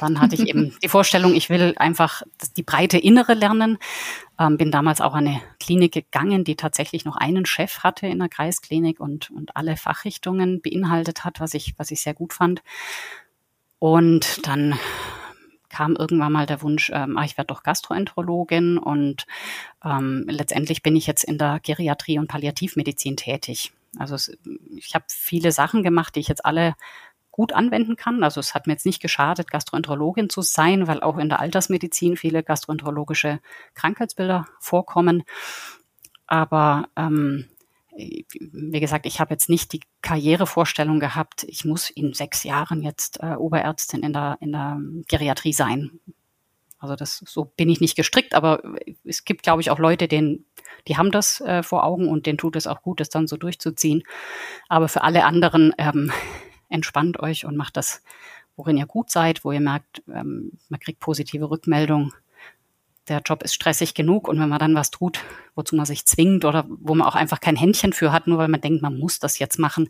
Dann 0.00 0.20
hatte 0.20 0.34
ich 0.34 0.48
eben 0.48 0.76
die 0.82 0.88
Vorstellung, 0.88 1.34
ich 1.34 1.50
will 1.50 1.74
einfach 1.76 2.22
die 2.56 2.62
breite 2.62 2.98
Innere 2.98 3.34
lernen. 3.34 3.78
Ähm, 4.38 4.58
bin 4.58 4.70
damals 4.70 5.00
auch 5.00 5.14
an 5.14 5.26
eine 5.26 5.42
Klinik 5.60 5.92
gegangen, 5.92 6.44
die 6.44 6.56
tatsächlich 6.56 7.04
noch 7.04 7.16
einen 7.16 7.46
Chef 7.46 7.80
hatte 7.80 8.06
in 8.06 8.18
der 8.18 8.28
Kreisklinik 8.28 9.00
und, 9.00 9.30
und 9.30 9.56
alle 9.56 9.76
Fachrichtungen 9.76 10.60
beinhaltet 10.60 11.24
hat, 11.24 11.40
was 11.40 11.54
ich, 11.54 11.74
was 11.78 11.90
ich 11.90 12.02
sehr 12.02 12.14
gut 12.14 12.32
fand. 12.32 12.62
Und 13.78 14.46
dann 14.46 14.78
kam 15.68 15.94
irgendwann 15.96 16.32
mal 16.32 16.46
der 16.46 16.62
Wunsch, 16.62 16.90
ähm, 16.94 17.18
ah, 17.18 17.24
ich 17.24 17.36
werde 17.36 17.48
doch 17.48 17.62
Gastroenterologin 17.62 18.78
und 18.78 19.26
ähm, 19.84 20.24
letztendlich 20.26 20.82
bin 20.82 20.96
ich 20.96 21.06
jetzt 21.06 21.24
in 21.24 21.36
der 21.36 21.60
Geriatrie 21.62 22.18
und 22.18 22.28
Palliativmedizin 22.28 23.16
tätig. 23.16 23.72
Also 23.98 24.14
es, 24.14 24.36
ich 24.74 24.94
habe 24.94 25.04
viele 25.08 25.52
Sachen 25.52 25.82
gemacht, 25.82 26.16
die 26.16 26.20
ich 26.20 26.28
jetzt 26.28 26.44
alle 26.44 26.74
gut 27.36 27.52
anwenden 27.52 27.96
kann. 27.96 28.24
Also 28.24 28.40
es 28.40 28.54
hat 28.54 28.66
mir 28.66 28.72
jetzt 28.72 28.86
nicht 28.86 29.02
geschadet, 29.02 29.50
Gastroenterologin 29.50 30.30
zu 30.30 30.40
sein, 30.40 30.86
weil 30.86 31.02
auch 31.02 31.18
in 31.18 31.28
der 31.28 31.40
Altersmedizin 31.40 32.16
viele 32.16 32.42
gastroenterologische 32.42 33.40
Krankheitsbilder 33.74 34.46
vorkommen. 34.58 35.22
Aber 36.26 36.88
ähm, 36.96 37.44
wie 37.94 38.80
gesagt, 38.80 39.04
ich 39.04 39.20
habe 39.20 39.34
jetzt 39.34 39.50
nicht 39.50 39.74
die 39.74 39.82
Karrierevorstellung 40.00 40.98
gehabt, 40.98 41.44
ich 41.44 41.66
muss 41.66 41.90
in 41.90 42.14
sechs 42.14 42.42
Jahren 42.42 42.80
jetzt 42.80 43.20
äh, 43.22 43.34
Oberärztin 43.34 44.02
in 44.02 44.14
der, 44.14 44.38
in 44.40 44.52
der 44.52 44.80
Geriatrie 45.06 45.52
sein. 45.52 46.00
Also 46.78 46.96
das, 46.96 47.22
so 47.26 47.44
bin 47.44 47.68
ich 47.68 47.82
nicht 47.82 47.96
gestrickt, 47.96 48.34
aber 48.34 48.62
es 49.04 49.26
gibt, 49.26 49.42
glaube 49.42 49.60
ich, 49.60 49.70
auch 49.70 49.78
Leute, 49.78 50.08
denen, 50.08 50.46
die 50.88 50.96
haben 50.96 51.10
das 51.10 51.42
äh, 51.42 51.62
vor 51.62 51.84
Augen 51.84 52.08
und 52.08 52.24
denen 52.24 52.38
tut 52.38 52.56
es 52.56 52.66
auch 52.66 52.80
gut, 52.80 53.00
das 53.00 53.10
dann 53.10 53.26
so 53.26 53.36
durchzuziehen. 53.36 54.04
Aber 54.70 54.88
für 54.88 55.02
alle 55.02 55.24
anderen, 55.24 55.74
ähm, 55.76 56.10
entspannt 56.68 57.20
euch 57.20 57.44
und 57.44 57.56
macht 57.56 57.76
das, 57.76 58.02
worin 58.56 58.76
ihr 58.76 58.86
gut 58.86 59.10
seid, 59.10 59.44
wo 59.44 59.52
ihr 59.52 59.60
merkt, 59.60 60.02
ähm, 60.08 60.52
man 60.68 60.80
kriegt 60.80 61.00
positive 61.00 61.50
Rückmeldungen 61.50 62.12
der 63.08 63.20
Job 63.24 63.42
ist 63.42 63.54
stressig 63.54 63.94
genug 63.94 64.28
und 64.28 64.40
wenn 64.40 64.48
man 64.48 64.58
dann 64.58 64.74
was 64.74 64.90
tut, 64.90 65.20
wozu 65.54 65.76
man 65.76 65.86
sich 65.86 66.06
zwingt 66.06 66.44
oder 66.44 66.66
wo 66.68 66.94
man 66.94 67.06
auch 67.06 67.14
einfach 67.14 67.40
kein 67.40 67.56
Händchen 67.56 67.92
für 67.92 68.12
hat, 68.12 68.26
nur 68.26 68.38
weil 68.38 68.48
man 68.48 68.60
denkt, 68.60 68.82
man 68.82 68.98
muss 68.98 69.18
das 69.18 69.38
jetzt 69.38 69.58
machen, 69.58 69.88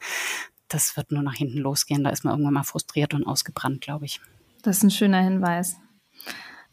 das 0.69 0.97
wird 0.97 1.13
nur 1.13 1.23
nach 1.23 1.35
hinten 1.35 1.59
losgehen. 1.59 2.05
Da 2.05 2.11
ist 2.11 2.25
man 2.25 2.33
irgendwann 2.33 2.55
mal 2.55 2.65
frustriert 2.65 3.15
und 3.15 3.25
ausgebrannt, 3.25 3.81
glaube 3.81 4.05
ich. 4.05 4.21
Das 4.63 4.79
ist 4.79 4.83
ein 4.83 4.91
schöner 4.91 5.23
Hinweis. 5.23 5.77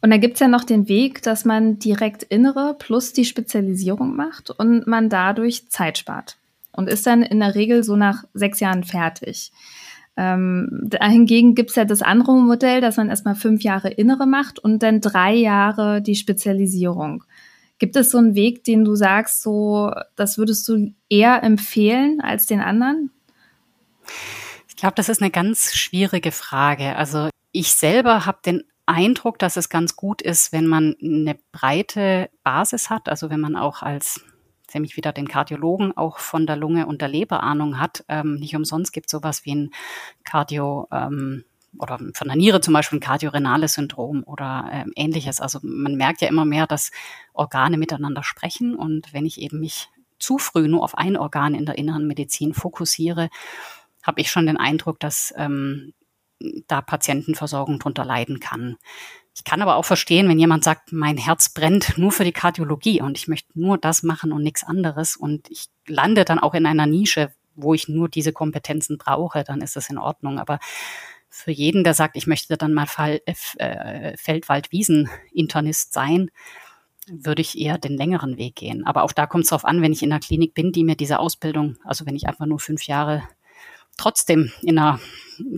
Und 0.02 0.10
da 0.10 0.18
gibt 0.18 0.34
es 0.34 0.40
ja 0.40 0.48
noch 0.48 0.64
den 0.64 0.88
Weg, 0.88 1.22
dass 1.22 1.44
man 1.44 1.78
direkt 1.78 2.24
Innere 2.24 2.76
plus 2.78 3.12
die 3.12 3.24
Spezialisierung 3.24 4.14
macht 4.14 4.50
und 4.50 4.86
man 4.86 5.08
dadurch 5.08 5.70
Zeit 5.70 5.96
spart 5.96 6.36
und 6.72 6.88
ist 6.88 7.06
dann 7.06 7.22
in 7.22 7.40
der 7.40 7.54
Regel 7.54 7.84
so 7.84 7.96
nach 7.96 8.24
sechs 8.34 8.60
Jahren 8.60 8.84
fertig. 8.84 9.52
Ähm, 10.16 10.88
hingegen 11.00 11.54
gibt 11.54 11.70
es 11.70 11.76
ja 11.76 11.84
das 11.84 12.02
andere 12.02 12.32
Modell, 12.34 12.80
dass 12.80 12.96
man 12.96 13.08
erstmal 13.08 13.34
fünf 13.34 13.62
Jahre 13.62 13.90
Innere 13.90 14.26
macht 14.26 14.58
und 14.58 14.82
dann 14.82 15.00
drei 15.00 15.34
Jahre 15.34 16.00
die 16.02 16.14
Spezialisierung. 16.14 17.24
Gibt 17.78 17.96
es 17.96 18.10
so 18.10 18.18
einen 18.18 18.36
Weg, 18.36 18.62
den 18.62 18.84
du 18.84 18.94
sagst, 18.94 19.42
so 19.42 19.92
das 20.14 20.38
würdest 20.38 20.68
du 20.68 20.94
eher 21.08 21.42
empfehlen 21.42 22.20
als 22.20 22.46
den 22.46 22.60
anderen? 22.60 23.10
Ich 24.68 24.76
glaube, 24.76 24.94
das 24.94 25.08
ist 25.08 25.20
eine 25.20 25.30
ganz 25.30 25.74
schwierige 25.74 26.30
Frage. 26.30 26.94
Also 26.96 27.28
ich 27.50 27.72
selber 27.72 28.26
habe 28.26 28.38
den 28.44 28.64
Eindruck, 28.86 29.38
dass 29.38 29.56
es 29.56 29.68
ganz 29.68 29.96
gut 29.96 30.22
ist, 30.22 30.52
wenn 30.52 30.66
man 30.66 30.94
eine 31.02 31.36
breite 31.52 32.28
Basis 32.42 32.90
hat, 32.90 33.08
also 33.08 33.30
wenn 33.30 33.40
man 33.40 33.56
auch 33.56 33.82
als 33.82 34.24
nämlich 34.74 34.96
wieder 34.96 35.12
den 35.12 35.28
Kardiologen 35.28 35.96
auch 35.96 36.18
von 36.18 36.46
der 36.46 36.56
Lunge 36.56 36.86
und 36.86 37.00
der 37.00 37.08
Leber 37.08 37.42
Ahnung 37.42 37.80
hat. 37.80 38.04
Ähm, 38.08 38.36
nicht 38.36 38.56
umsonst 38.56 38.92
gibt 38.92 39.06
es 39.06 39.12
sowas 39.12 39.44
wie 39.44 39.54
ein 39.54 39.70
Kardio, 40.24 40.88
ähm, 40.90 41.44
oder 41.78 41.98
von 42.14 42.28
der 42.28 42.36
Niere 42.36 42.60
zum 42.60 42.74
Beispiel 42.74 42.98
ein 42.98 43.02
kardiorenales 43.02 43.74
Syndrom 43.74 44.22
oder 44.24 44.68
ähm, 44.72 44.92
ähnliches. 44.96 45.40
Also 45.40 45.58
man 45.62 45.96
merkt 45.96 46.20
ja 46.20 46.28
immer 46.28 46.44
mehr, 46.44 46.66
dass 46.66 46.90
Organe 47.32 47.76
miteinander 47.78 48.22
sprechen 48.22 48.76
und 48.76 49.12
wenn 49.12 49.26
ich 49.26 49.40
eben 49.40 49.60
mich 49.60 49.88
zu 50.18 50.38
früh 50.38 50.68
nur 50.68 50.82
auf 50.82 50.96
ein 50.96 51.16
Organ 51.16 51.54
in 51.54 51.66
der 51.66 51.76
inneren 51.76 52.06
Medizin 52.06 52.54
fokussiere, 52.54 53.28
habe 54.02 54.20
ich 54.20 54.30
schon 54.30 54.46
den 54.46 54.56
Eindruck, 54.56 55.00
dass 55.00 55.34
ähm, 55.36 55.92
da 56.66 56.80
Patientenversorgung 56.80 57.78
drunter 57.78 58.04
leiden 58.04 58.40
kann. 58.40 58.76
Ich 59.34 59.42
kann 59.42 59.62
aber 59.62 59.76
auch 59.76 59.84
verstehen, 59.84 60.28
wenn 60.28 60.38
jemand 60.38 60.62
sagt, 60.62 60.92
mein 60.92 61.16
Herz 61.16 61.48
brennt 61.48 61.98
nur 61.98 62.12
für 62.12 62.24
die 62.24 62.32
Kardiologie 62.32 63.02
und 63.02 63.18
ich 63.18 63.26
möchte 63.26 63.58
nur 63.58 63.78
das 63.78 64.04
machen 64.04 64.32
und 64.32 64.42
nichts 64.42 64.62
anderes 64.62 65.16
und 65.16 65.50
ich 65.50 65.66
lande 65.86 66.24
dann 66.24 66.38
auch 66.38 66.54
in 66.54 66.66
einer 66.66 66.86
Nische, 66.86 67.32
wo 67.56 67.74
ich 67.74 67.88
nur 67.88 68.08
diese 68.08 68.32
Kompetenzen 68.32 68.96
brauche, 68.96 69.42
dann 69.44 69.60
ist 69.60 69.76
das 69.76 69.90
in 69.90 69.98
Ordnung. 69.98 70.38
Aber 70.38 70.60
für 71.28 71.50
jeden, 71.50 71.82
der 71.82 71.94
sagt, 71.94 72.16
ich 72.16 72.28
möchte 72.28 72.56
dann 72.56 72.74
mal 72.74 72.86
Fall, 72.86 73.20
äh, 73.26 74.16
Feldwald-Wiesen-Internist 74.16 75.92
sein, 75.92 76.30
würde 77.08 77.42
ich 77.42 77.58
eher 77.58 77.76
den 77.76 77.96
längeren 77.96 78.38
Weg 78.38 78.56
gehen. 78.56 78.86
Aber 78.86 79.02
auch 79.02 79.12
da 79.12 79.26
kommt 79.26 79.44
es 79.44 79.50
darauf 79.50 79.64
an, 79.64 79.82
wenn 79.82 79.92
ich 79.92 80.02
in 80.02 80.12
einer 80.12 80.20
Klinik 80.20 80.54
bin, 80.54 80.72
die 80.72 80.84
mir 80.84 80.96
diese 80.96 81.18
Ausbildung, 81.18 81.76
also 81.84 82.06
wenn 82.06 82.16
ich 82.16 82.28
einfach 82.28 82.46
nur 82.46 82.60
fünf 82.60 82.86
Jahre 82.86 83.24
trotzdem 83.96 84.52
in 84.62 84.78
einer 84.78 85.00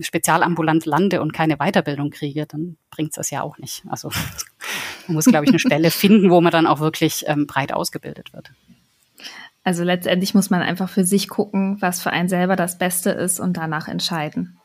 Spezialambulant 0.01 0.85
lande 0.85 1.21
und 1.21 1.33
keine 1.33 1.57
Weiterbildung 1.57 2.09
kriege, 2.09 2.45
dann 2.45 2.77
bringt 2.89 3.11
es 3.11 3.15
das 3.15 3.29
ja 3.29 3.41
auch 3.41 3.57
nicht. 3.57 3.83
Also 3.87 4.09
man 5.07 5.15
muss, 5.15 5.25
glaube 5.25 5.45
ich, 5.45 5.49
eine 5.51 5.59
Stelle 5.59 5.91
finden, 5.91 6.29
wo 6.29 6.41
man 6.41 6.51
dann 6.51 6.67
auch 6.67 6.79
wirklich 6.79 7.25
ähm, 7.27 7.47
breit 7.47 7.73
ausgebildet 7.73 8.33
wird. 8.33 8.51
Also 9.63 9.83
letztendlich 9.83 10.33
muss 10.33 10.49
man 10.49 10.61
einfach 10.61 10.89
für 10.89 11.03
sich 11.03 11.27
gucken, 11.27 11.77
was 11.81 12.01
für 12.01 12.11
einen 12.11 12.29
selber 12.29 12.55
das 12.55 12.77
Beste 12.77 13.09
ist 13.09 13.39
und 13.39 13.57
danach 13.57 13.87
entscheiden. 13.87 14.57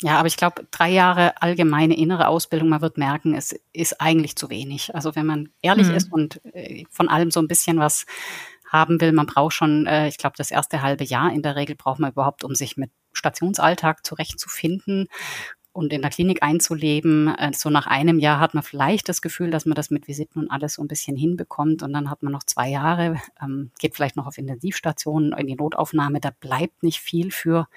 Ja, 0.00 0.18
aber 0.18 0.28
ich 0.28 0.36
glaube, 0.36 0.66
drei 0.70 0.90
Jahre 0.90 1.42
allgemeine 1.42 1.96
innere 1.96 2.28
Ausbildung, 2.28 2.68
man 2.68 2.80
wird 2.80 2.98
merken, 2.98 3.34
es 3.34 3.58
ist 3.72 4.00
eigentlich 4.00 4.36
zu 4.36 4.48
wenig. 4.48 4.94
Also 4.94 5.16
wenn 5.16 5.26
man 5.26 5.50
ehrlich 5.60 5.88
mhm. 5.88 5.94
ist 5.94 6.12
und 6.12 6.40
äh, 6.54 6.84
von 6.90 7.08
allem 7.08 7.30
so 7.32 7.40
ein 7.40 7.48
bisschen 7.48 7.78
was 7.78 8.06
haben 8.68 9.00
will. 9.00 9.12
Man 9.12 9.26
braucht 9.26 9.54
schon, 9.54 9.86
äh, 9.86 10.08
ich 10.08 10.18
glaube, 10.18 10.34
das 10.36 10.50
erste 10.50 10.82
halbe 10.82 11.04
Jahr 11.04 11.32
in 11.32 11.42
der 11.42 11.56
Regel 11.56 11.76
braucht 11.76 11.98
man 11.98 12.12
überhaupt, 12.12 12.44
um 12.44 12.54
sich 12.54 12.76
mit 12.76 12.90
Stationsalltag 13.12 14.04
zurechtzufinden 14.04 15.08
und 15.72 15.92
in 15.92 16.02
der 16.02 16.10
Klinik 16.10 16.42
einzuleben. 16.42 17.28
Äh, 17.36 17.52
so 17.54 17.70
nach 17.70 17.86
einem 17.86 18.18
Jahr 18.18 18.40
hat 18.40 18.54
man 18.54 18.62
vielleicht 18.62 19.08
das 19.08 19.22
Gefühl, 19.22 19.50
dass 19.50 19.66
man 19.66 19.74
das 19.74 19.90
mit 19.90 20.08
Visiten 20.08 20.42
und 20.42 20.50
alles 20.50 20.74
so 20.74 20.82
ein 20.82 20.88
bisschen 20.88 21.16
hinbekommt. 21.16 21.82
Und 21.82 21.92
dann 21.92 22.10
hat 22.10 22.22
man 22.22 22.32
noch 22.32 22.42
zwei 22.42 22.68
Jahre, 22.68 23.20
ähm, 23.42 23.70
geht 23.78 23.94
vielleicht 23.94 24.16
noch 24.16 24.26
auf 24.26 24.38
Intensivstationen, 24.38 25.32
in 25.32 25.46
die 25.46 25.56
Notaufnahme. 25.56 26.20
Da 26.20 26.30
bleibt 26.40 26.82
nicht 26.82 27.00
viel 27.00 27.30
für 27.30 27.68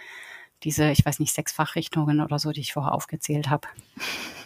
diese, 0.63 0.91
ich 0.91 1.05
weiß 1.05 1.19
nicht, 1.19 1.33
sechs 1.33 1.51
Fachrichtungen 1.51 2.21
oder 2.21 2.39
so, 2.39 2.51
die 2.51 2.61
ich 2.61 2.73
vorher 2.73 2.93
aufgezählt 2.93 3.49
habe. 3.49 3.67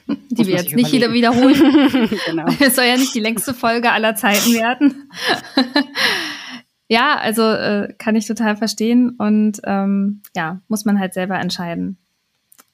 Die 0.08 0.46
wir 0.46 0.58
jetzt 0.58 0.76
nicht 0.76 0.92
wieder 0.92 1.14
wiederholen. 1.14 2.10
genau. 2.28 2.46
Es 2.60 2.76
soll 2.76 2.86
ja 2.86 2.96
nicht 2.96 3.16
die 3.16 3.20
längste 3.20 3.56
Folge 3.56 3.92
aller 3.92 4.14
Zeiten 4.14 4.54
werden. 4.54 5.10
ja, 6.88 7.18
also 7.18 7.42
äh, 7.42 7.92
kann 7.98 8.16
ich 8.16 8.28
total 8.28 8.56
verstehen 8.56 9.16
und 9.18 9.62
ähm, 9.64 10.22
ja, 10.36 10.62
muss 10.68 10.86
man 10.86 11.00
halt 11.00 11.16
selber 11.16 11.40
entscheiden, 11.40 11.98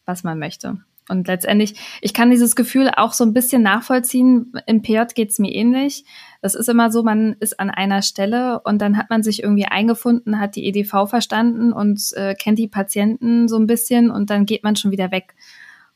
was 0.05 0.25
man 0.25 0.39
möchte. 0.39 0.83
Und 1.11 1.27
letztendlich, 1.27 1.75
ich 1.99 2.13
kann 2.13 2.31
dieses 2.31 2.55
Gefühl 2.55 2.89
auch 2.95 3.11
so 3.11 3.25
ein 3.25 3.33
bisschen 3.33 3.61
nachvollziehen. 3.61 4.53
Im 4.65 4.81
PJ 4.81 5.01
geht's 5.13 5.39
mir 5.39 5.53
ähnlich. 5.53 6.05
Das 6.41 6.55
ist 6.55 6.69
immer 6.69 6.89
so, 6.89 7.03
man 7.03 7.33
ist 7.41 7.59
an 7.59 7.69
einer 7.69 8.01
Stelle 8.01 8.61
und 8.61 8.81
dann 8.81 8.97
hat 8.97 9.09
man 9.09 9.21
sich 9.21 9.43
irgendwie 9.43 9.65
eingefunden, 9.65 10.39
hat 10.39 10.55
die 10.55 10.65
EDV 10.65 11.07
verstanden 11.07 11.73
und 11.73 12.01
äh, 12.13 12.33
kennt 12.33 12.57
die 12.59 12.69
Patienten 12.69 13.49
so 13.49 13.57
ein 13.57 13.67
bisschen 13.67 14.09
und 14.09 14.29
dann 14.29 14.45
geht 14.45 14.63
man 14.63 14.77
schon 14.77 14.91
wieder 14.91 15.11
weg. 15.11 15.35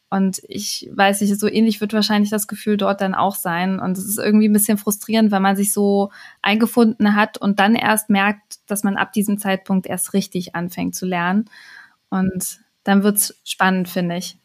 Und 0.10 0.42
ich 0.48 0.90
weiß 0.94 1.22
nicht, 1.22 1.40
so 1.40 1.48
ähnlich 1.48 1.82
wird 1.82 1.94
wahrscheinlich 1.94 2.30
das 2.30 2.48
Gefühl 2.48 2.78
dort 2.78 3.02
dann 3.02 3.16
auch 3.16 3.36
sein. 3.36 3.80
Und 3.80 3.98
es 3.98 4.06
ist 4.06 4.20
irgendwie 4.20 4.48
ein 4.48 4.54
bisschen 4.54 4.78
frustrierend, 4.78 5.32
weil 5.32 5.40
man 5.40 5.56
sich 5.56 5.74
so 5.74 6.12
eingefunden 6.42 7.16
hat 7.16 7.38
und 7.38 7.60
dann 7.60 7.76
erst 7.76 8.10
merkt, 8.10 8.60
dass 8.68 8.84
man 8.84 8.98
ab 8.98 9.14
diesem 9.14 9.40
Zeitpunkt 9.40 9.88
erst 9.88 10.14
richtig 10.14 10.56
anfängt 10.56 10.94
zu 10.94 11.06
lernen. 11.06 11.46
Und 12.10 12.60
dann 12.84 13.04
wird's 13.04 13.40
spannend, 13.44 13.90
finde 13.90 14.18
ich. 14.18 14.38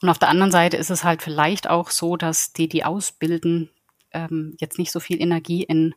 Und 0.00 0.08
auf 0.08 0.18
der 0.18 0.28
anderen 0.28 0.52
Seite 0.52 0.76
ist 0.76 0.90
es 0.90 1.04
halt 1.04 1.22
vielleicht 1.22 1.68
auch 1.68 1.90
so, 1.90 2.16
dass 2.16 2.52
die, 2.52 2.68
die 2.68 2.84
ausbilden, 2.84 3.70
ähm, 4.12 4.56
jetzt 4.58 4.78
nicht 4.78 4.92
so 4.92 5.00
viel 5.00 5.20
Energie 5.20 5.62
in 5.62 5.94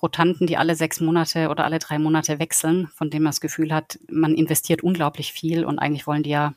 Rotanten, 0.00 0.46
die 0.46 0.56
alle 0.56 0.74
sechs 0.74 1.00
Monate 1.00 1.48
oder 1.48 1.64
alle 1.64 1.78
drei 1.78 1.98
Monate 1.98 2.38
wechseln, 2.38 2.88
von 2.88 3.10
dem 3.10 3.22
man 3.22 3.30
das 3.30 3.40
Gefühl 3.40 3.72
hat, 3.72 3.98
man 4.10 4.34
investiert 4.34 4.82
unglaublich 4.82 5.32
viel 5.32 5.64
und 5.64 5.78
eigentlich 5.78 6.06
wollen 6.06 6.22
die 6.22 6.30
ja 6.30 6.54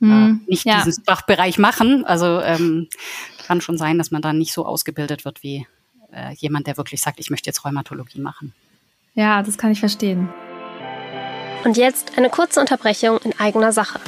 hm, 0.00 0.40
äh, 0.46 0.50
nicht 0.50 0.64
ja. 0.64 0.82
diesen 0.82 1.04
Fachbereich 1.04 1.58
machen. 1.58 2.04
Also 2.04 2.40
ähm, 2.40 2.88
kann 3.46 3.60
schon 3.60 3.78
sein, 3.78 3.98
dass 3.98 4.10
man 4.10 4.22
da 4.22 4.32
nicht 4.32 4.52
so 4.52 4.66
ausgebildet 4.66 5.24
wird 5.24 5.42
wie 5.42 5.66
äh, 6.12 6.34
jemand, 6.34 6.66
der 6.66 6.76
wirklich 6.76 7.00
sagt, 7.00 7.20
ich 7.20 7.30
möchte 7.30 7.48
jetzt 7.48 7.64
Rheumatologie 7.64 8.20
machen. 8.20 8.52
Ja, 9.14 9.42
das 9.42 9.56
kann 9.56 9.72
ich 9.72 9.80
verstehen. 9.80 10.28
Und 11.64 11.76
jetzt 11.76 12.16
eine 12.18 12.28
kurze 12.28 12.60
Unterbrechung 12.60 13.18
in 13.18 13.38
eigener 13.38 13.72
Sache. 13.72 13.98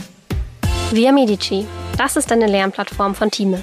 Via 0.91 1.13
Medici, 1.13 1.67
das 1.99 2.17
ist 2.17 2.33
eine 2.33 2.47
Lernplattform 2.47 3.15
von 3.15 3.31
Time. 3.31 3.63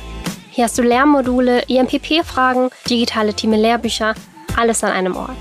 Hier 0.51 0.65
hast 0.65 0.77
du 0.77 0.83
Lernmodule, 0.83 1.63
IMPP-Fragen, 1.63 2.69
digitale 2.87 3.33
Time-Lehrbücher, 3.33 4.13
alles 4.55 4.83
an 4.83 4.91
einem 4.91 5.15
Ort. 5.15 5.35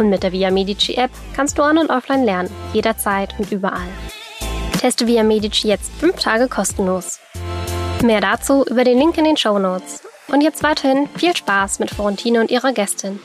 Und 0.00 0.10
mit 0.10 0.24
der 0.24 0.32
Via 0.32 0.50
Medici 0.50 0.94
App 0.94 1.12
kannst 1.36 1.56
du 1.56 1.62
on- 1.62 1.78
und 1.78 1.88
offline 1.88 2.24
lernen, 2.24 2.50
jederzeit 2.72 3.32
und 3.38 3.52
überall. 3.52 3.88
Teste 4.80 5.06
Via 5.06 5.22
Medici 5.22 5.68
jetzt 5.68 5.92
fünf 6.00 6.16
Tage 6.16 6.48
kostenlos. 6.48 7.20
Mehr 8.02 8.20
dazu 8.20 8.64
über 8.64 8.82
den 8.82 8.98
Link 8.98 9.16
in 9.16 9.24
den 9.24 9.36
Show 9.36 9.56
Notes. 9.60 10.02
Und 10.32 10.40
jetzt 10.40 10.64
weiterhin 10.64 11.08
viel 11.16 11.36
Spaß 11.36 11.78
mit 11.78 11.90
Florentine 11.90 12.40
und 12.40 12.50
ihrer 12.50 12.72
Gästin. 12.72 13.20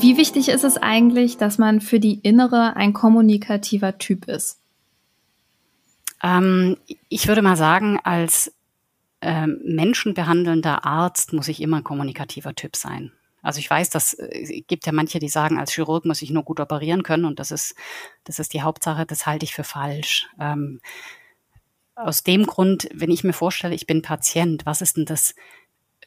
Wie 0.00 0.16
wichtig 0.16 0.48
ist 0.48 0.62
es 0.62 0.76
eigentlich, 0.76 1.38
dass 1.38 1.58
man 1.58 1.80
für 1.80 1.98
die 1.98 2.20
Innere 2.20 2.76
ein 2.76 2.92
kommunikativer 2.92 3.98
Typ 3.98 4.28
ist? 4.28 4.57
Ähm, 6.22 6.76
ich 7.08 7.28
würde 7.28 7.42
mal 7.42 7.56
sagen, 7.56 7.98
als 8.02 8.52
ähm, 9.20 9.60
menschenbehandelnder 9.64 10.84
Arzt 10.84 11.32
muss 11.32 11.48
ich 11.48 11.60
immer 11.60 11.78
ein 11.78 11.84
kommunikativer 11.84 12.54
Typ 12.54 12.76
sein. 12.76 13.12
Also 13.42 13.60
ich 13.60 13.70
weiß, 13.70 13.90
dass 13.90 14.14
es 14.14 14.50
äh, 14.50 14.60
gibt 14.62 14.86
ja 14.86 14.92
manche, 14.92 15.18
die 15.18 15.28
sagen, 15.28 15.58
als 15.58 15.72
Chirurg 15.72 16.04
muss 16.04 16.22
ich 16.22 16.30
nur 16.30 16.44
gut 16.44 16.60
operieren 16.60 17.02
können 17.02 17.24
und 17.24 17.38
das 17.38 17.50
ist, 17.50 17.74
das 18.24 18.38
ist 18.38 18.52
die 18.52 18.62
Hauptsache, 18.62 19.06
das 19.06 19.26
halte 19.26 19.44
ich 19.44 19.54
für 19.54 19.64
falsch. 19.64 20.28
Ähm, 20.40 20.80
aus 21.94 22.22
dem 22.22 22.46
Grund, 22.46 22.88
wenn 22.92 23.10
ich 23.10 23.24
mir 23.24 23.32
vorstelle, 23.32 23.74
ich 23.74 23.86
bin 23.86 24.02
Patient, 24.02 24.66
was 24.66 24.82
ist 24.82 24.96
denn 24.96 25.04
das, 25.04 25.34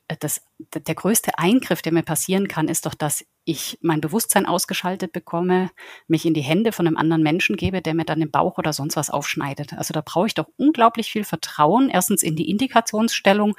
äh, 0.08 0.16
das, 0.20 0.42
der 0.74 0.96
größte 0.96 1.38
Eingriff, 1.38 1.82
der 1.82 1.94
mir 1.94 2.04
passieren 2.04 2.48
kann, 2.48 2.68
ist 2.68 2.86
doch, 2.86 2.94
dass 2.94 3.26
ich 3.44 3.78
mein 3.82 4.02
Bewusstsein 4.02 4.46
ausgeschaltet 4.46 5.12
bekomme, 5.12 5.72
mich 6.08 6.26
in 6.26 6.34
die 6.34 6.42
Hände 6.42 6.72
von 6.72 6.88
einem 6.88 6.98
anderen 6.98 7.24
Menschen 7.24 7.58
gebe, 7.58 7.82
der 7.82 7.94
mir 7.94 8.06
dann 8.06 8.20
den 8.20 8.32
Bauch 8.32 8.58
oder 8.58 8.74
sonst 8.74 8.96
was 8.96 9.10
aufschneidet. 9.10 9.74
Also 9.74 9.94
da 9.94 10.02
brauche 10.02 10.28
ich 10.28 10.34
doch 10.36 10.48
unglaublich 10.58 11.12
viel 11.12 11.24
Vertrauen, 11.24 11.90
erstens 11.90 12.24
in 12.24 12.36
die 12.36 12.50
Indikationsstellung 12.50 13.56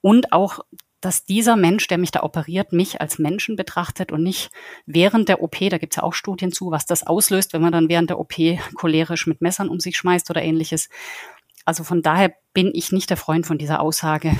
und 0.00 0.32
auch 0.32 0.60
dass 1.04 1.26
dieser 1.26 1.56
Mensch, 1.56 1.86
der 1.86 1.98
mich 1.98 2.12
da 2.12 2.22
operiert, 2.22 2.72
mich 2.72 3.02
als 3.02 3.18
Menschen 3.18 3.56
betrachtet 3.56 4.10
und 4.10 4.22
nicht 4.22 4.50
während 4.86 5.28
der 5.28 5.42
OP, 5.42 5.56
da 5.68 5.76
gibt's 5.76 5.96
ja 5.96 6.02
auch 6.02 6.14
Studien 6.14 6.50
zu, 6.50 6.70
was 6.70 6.86
das 6.86 7.06
auslöst, 7.06 7.52
wenn 7.52 7.60
man 7.60 7.72
dann 7.72 7.90
während 7.90 8.08
der 8.08 8.18
OP 8.18 8.34
cholerisch 8.74 9.26
mit 9.26 9.42
Messern 9.42 9.68
um 9.68 9.80
sich 9.80 9.98
schmeißt 9.98 10.30
oder 10.30 10.42
ähnliches. 10.42 10.88
Also 11.66 11.84
von 11.84 12.00
daher 12.00 12.32
bin 12.54 12.70
ich 12.72 12.90
nicht 12.90 13.10
der 13.10 13.18
Freund 13.18 13.46
von 13.46 13.58
dieser 13.58 13.80
Aussage, 13.80 14.38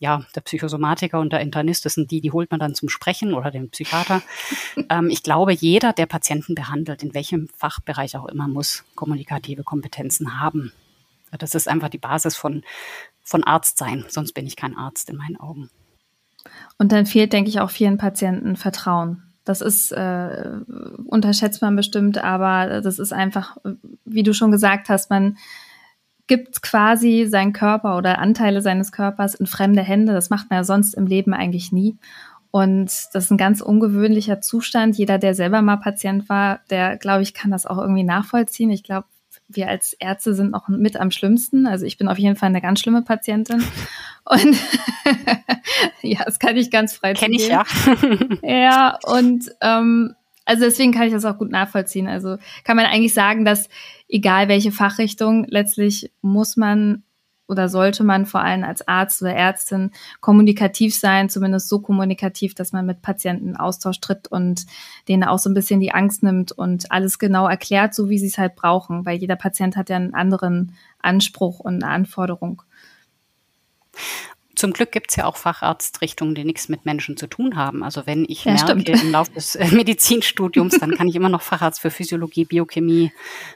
ja, 0.00 0.24
der 0.34 0.40
Psychosomatiker 0.42 1.18
und 1.18 1.32
der 1.32 1.40
Internist, 1.40 1.84
das 1.84 1.94
sind 1.94 2.10
die, 2.10 2.20
die 2.20 2.32
holt 2.32 2.50
man 2.50 2.60
dann 2.60 2.74
zum 2.74 2.88
Sprechen 2.88 3.34
oder 3.34 3.50
den 3.50 3.70
Psychiater. 3.70 4.22
ähm, 4.90 5.10
ich 5.10 5.22
glaube, 5.22 5.52
jeder, 5.52 5.92
der 5.92 6.06
Patienten 6.06 6.54
behandelt, 6.54 7.02
in 7.02 7.14
welchem 7.14 7.48
Fachbereich 7.48 8.16
auch 8.16 8.26
immer, 8.26 8.48
muss 8.48 8.84
kommunikative 8.94 9.64
Kompetenzen 9.64 10.40
haben. 10.40 10.72
Das 11.38 11.54
ist 11.54 11.68
einfach 11.68 11.88
die 11.88 11.98
Basis 11.98 12.36
von, 12.36 12.62
von 13.22 13.44
Arzt 13.44 13.78
sein. 13.78 14.04
Sonst 14.08 14.32
bin 14.32 14.46
ich 14.46 14.56
kein 14.56 14.76
Arzt 14.76 15.10
in 15.10 15.16
meinen 15.16 15.38
Augen. 15.38 15.70
Und 16.78 16.92
dann 16.92 17.06
fehlt, 17.06 17.32
denke 17.32 17.50
ich, 17.50 17.60
auch 17.60 17.70
vielen 17.70 17.98
Patienten 17.98 18.56
Vertrauen. 18.56 19.22
Das 19.44 19.60
ist, 19.60 19.92
äh, 19.92 20.60
unterschätzt 21.06 21.62
man 21.62 21.74
bestimmt, 21.74 22.18
aber 22.18 22.80
das 22.82 22.98
ist 22.98 23.12
einfach, 23.12 23.56
wie 24.04 24.22
du 24.22 24.34
schon 24.34 24.50
gesagt 24.50 24.88
hast, 24.88 25.10
man 25.10 25.38
gibt 26.28 26.62
quasi 26.62 27.26
seinen 27.28 27.52
Körper 27.52 27.96
oder 27.96 28.18
Anteile 28.18 28.62
seines 28.62 28.92
Körpers 28.92 29.34
in 29.34 29.46
fremde 29.46 29.82
Hände. 29.82 30.12
Das 30.12 30.30
macht 30.30 30.50
man 30.50 30.58
ja 30.58 30.64
sonst 30.64 30.94
im 30.94 31.06
Leben 31.06 31.34
eigentlich 31.34 31.72
nie. 31.72 31.96
Und 32.50 32.86
das 32.86 33.24
ist 33.24 33.30
ein 33.30 33.38
ganz 33.38 33.60
ungewöhnlicher 33.60 34.40
Zustand. 34.40 34.96
Jeder, 34.96 35.18
der 35.18 35.34
selber 35.34 35.60
mal 35.62 35.76
Patient 35.76 36.28
war, 36.28 36.60
der, 36.70 36.96
glaube 36.96 37.22
ich, 37.22 37.34
kann 37.34 37.50
das 37.50 37.66
auch 37.66 37.78
irgendwie 37.78 38.04
nachvollziehen. 38.04 38.70
Ich 38.70 38.84
glaube, 38.84 39.06
wir 39.48 39.68
als 39.68 39.94
Ärzte 39.94 40.34
sind 40.34 40.50
noch 40.52 40.68
mit 40.68 40.98
am 40.98 41.10
schlimmsten. 41.10 41.66
Also 41.66 41.86
ich 41.86 41.98
bin 41.98 42.08
auf 42.08 42.18
jeden 42.18 42.36
Fall 42.36 42.48
eine 42.48 42.60
ganz 42.60 42.80
schlimme 42.80 43.02
Patientin. 43.02 43.62
Und 44.24 44.56
ja, 46.02 46.24
das 46.24 46.38
kann 46.38 46.56
ich 46.56 46.70
ganz 46.70 46.94
frei 46.94 47.14
Kenn 47.14 47.32
ich 47.32 47.48
ja. 47.48 47.64
ja, 48.42 48.98
und 49.06 49.50
ähm, 49.62 50.14
also 50.48 50.64
deswegen 50.64 50.92
kann 50.92 51.06
ich 51.06 51.12
das 51.12 51.26
auch 51.26 51.36
gut 51.36 51.50
nachvollziehen. 51.50 52.08
Also 52.08 52.38
kann 52.64 52.76
man 52.76 52.86
eigentlich 52.86 53.12
sagen, 53.12 53.44
dass 53.44 53.68
egal 54.08 54.48
welche 54.48 54.72
Fachrichtung, 54.72 55.44
letztlich 55.46 56.10
muss 56.22 56.56
man 56.56 57.02
oder 57.48 57.68
sollte 57.68 58.02
man 58.02 58.24
vor 58.24 58.40
allem 58.40 58.64
als 58.64 58.86
Arzt 58.88 59.20
oder 59.20 59.34
Ärztin 59.34 59.90
kommunikativ 60.20 60.94
sein, 60.94 61.28
zumindest 61.28 61.68
so 61.68 61.80
kommunikativ, 61.80 62.54
dass 62.54 62.72
man 62.72 62.86
mit 62.86 63.02
Patienten 63.02 63.56
Austausch 63.56 64.00
tritt 64.00 64.28
und 64.28 64.64
denen 65.06 65.24
auch 65.24 65.38
so 65.38 65.50
ein 65.50 65.54
bisschen 65.54 65.80
die 65.80 65.92
Angst 65.92 66.22
nimmt 66.22 66.52
und 66.52 66.90
alles 66.92 67.18
genau 67.18 67.46
erklärt, 67.46 67.94
so 67.94 68.08
wie 68.08 68.18
sie 68.18 68.28
es 68.28 68.38
halt 68.38 68.56
brauchen, 68.56 69.04
weil 69.04 69.18
jeder 69.18 69.36
Patient 69.36 69.76
hat 69.76 69.90
ja 69.90 69.96
einen 69.96 70.14
anderen 70.14 70.74
Anspruch 70.98 71.60
und 71.60 71.82
eine 71.82 71.92
Anforderung. 71.92 72.62
Zum 74.58 74.72
Glück 74.72 74.90
gibt 74.90 75.10
es 75.10 75.16
ja 75.16 75.24
auch 75.24 75.36
Facharztrichtungen, 75.36 76.34
die 76.34 76.42
nichts 76.42 76.68
mit 76.68 76.84
Menschen 76.84 77.16
zu 77.16 77.28
tun 77.28 77.54
haben. 77.54 77.84
Also 77.84 78.06
wenn 78.06 78.24
ich 78.28 78.44
ja, 78.44 78.54
merke 78.54 78.80
stimmt. 78.80 78.88
im 78.88 79.12
Laufe 79.12 79.30
des 79.30 79.54
äh, 79.54 79.68
Medizinstudiums, 79.68 80.80
dann 80.80 80.96
kann 80.96 81.06
ich 81.06 81.14
immer 81.14 81.28
noch 81.28 81.42
Facharzt 81.42 81.78
für 81.78 81.92
Physiologie, 81.92 82.44
Biochemie, 82.44 83.12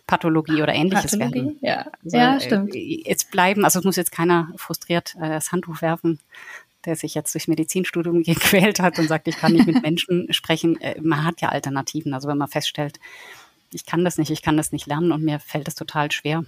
Pathologie 0.07 0.63
oder 0.63 0.73
ähnliches 0.73 1.11
Pathologie? 1.11 1.35
werden. 1.35 1.59
Ja, 1.61 1.91
also, 2.05 2.17
ja 2.17 2.41
stimmt. 2.41 2.77
Äh, 2.77 3.03
jetzt 3.05 3.33
bleiben, 3.33 3.65
also 3.65 3.81
es 3.81 3.85
muss 3.85 3.97
jetzt 3.97 4.12
keiner 4.12 4.53
frustriert 4.55 5.17
äh, 5.21 5.29
das 5.29 5.51
Handtuch 5.51 5.83
werfen 5.83 6.21
der 6.85 6.97
sich 6.97 7.15
jetzt 7.15 7.33
durchs 7.33 7.47
Medizinstudium 7.47 8.23
gequält 8.25 8.81
hat 8.81 8.99
und 8.99 9.07
sagt, 9.07 9.29
ich 9.29 9.37
kann 9.37 9.53
nicht 9.53 9.67
mit 9.67 9.83
Menschen 9.83 10.33
sprechen. 10.33 10.81
Äh, 10.81 11.01
man 11.01 11.25
hat 11.25 11.41
ja 11.41 11.51
Alternativen. 11.51 12.12
Also 12.12 12.29
wenn 12.29 12.38
man 12.38 12.49
feststellt, 12.49 12.99
ich 13.73 13.87
kann 13.87 14.05
das 14.05 14.19
nicht, 14.19 14.31
ich 14.31 14.43
kann 14.43 14.57
das 14.57 14.73
nicht 14.73 14.87
lernen 14.87 15.12
und 15.12 15.23
mir 15.23 15.38
fällt 15.38 15.69
es 15.69 15.77
total 15.77 16.11
schwer, 16.11 16.45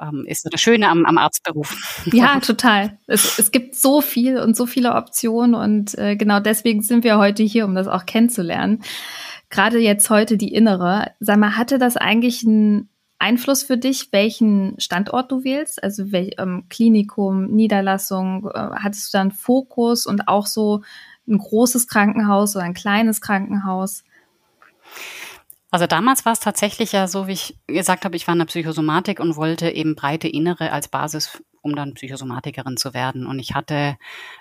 ähm, 0.00 0.24
ist 0.26 0.42
so 0.42 0.50
das 0.50 0.60
Schöne 0.60 0.88
am, 0.88 1.04
am 1.04 1.18
Arztberuf. 1.18 1.76
Ja, 2.12 2.40
total. 2.40 2.98
Es, 3.06 3.38
es 3.38 3.50
gibt 3.50 3.74
so 3.74 4.00
viel 4.00 4.38
und 4.38 4.56
so 4.56 4.66
viele 4.66 4.94
Optionen 4.94 5.54
und 5.54 5.96
äh, 5.98 6.16
genau 6.16 6.40
deswegen 6.40 6.82
sind 6.82 7.04
wir 7.04 7.18
heute 7.18 7.42
hier, 7.42 7.64
um 7.64 7.74
das 7.74 7.88
auch 7.88 8.06
kennenzulernen. 8.06 8.82
Gerade 9.50 9.78
jetzt 9.78 10.10
heute 10.10 10.36
die 10.36 10.52
innere. 10.52 11.12
Sag 11.20 11.38
mal, 11.38 11.56
hatte 11.56 11.78
das 11.78 11.96
eigentlich 11.96 12.44
einen 12.46 12.88
Einfluss 13.18 13.62
für 13.62 13.78
dich, 13.78 14.12
welchen 14.12 14.78
Standort 14.78 15.32
du 15.32 15.44
wählst? 15.44 15.82
Also 15.82 16.12
welch, 16.12 16.34
ähm, 16.38 16.64
Klinikum, 16.68 17.46
Niederlassung, 17.46 18.50
äh, 18.52 18.58
hattest 18.74 19.12
du 19.12 19.18
da 19.18 19.22
einen 19.22 19.30
Fokus 19.30 20.06
und 20.06 20.28
auch 20.28 20.46
so 20.46 20.82
ein 21.26 21.38
großes 21.38 21.88
Krankenhaus 21.88 22.54
oder 22.56 22.64
ein 22.64 22.74
kleines 22.74 23.20
Krankenhaus? 23.20 24.04
Also 25.76 25.86
damals 25.86 26.24
war 26.24 26.32
es 26.32 26.40
tatsächlich 26.40 26.92
ja 26.92 27.06
so, 27.06 27.26
wie 27.26 27.32
ich 27.32 27.58
gesagt 27.66 28.06
habe, 28.06 28.16
ich 28.16 28.26
war 28.26 28.32
in 28.32 28.38
der 28.38 28.46
Psychosomatik 28.46 29.20
und 29.20 29.36
wollte 29.36 29.68
eben 29.68 29.94
breite 29.94 30.26
Innere 30.26 30.72
als 30.72 30.88
Basis, 30.88 31.42
um 31.60 31.76
dann 31.76 31.92
Psychosomatikerin 31.92 32.78
zu 32.78 32.94
werden. 32.94 33.26
Und 33.26 33.38
ich 33.40 33.54
hatte 33.54 33.98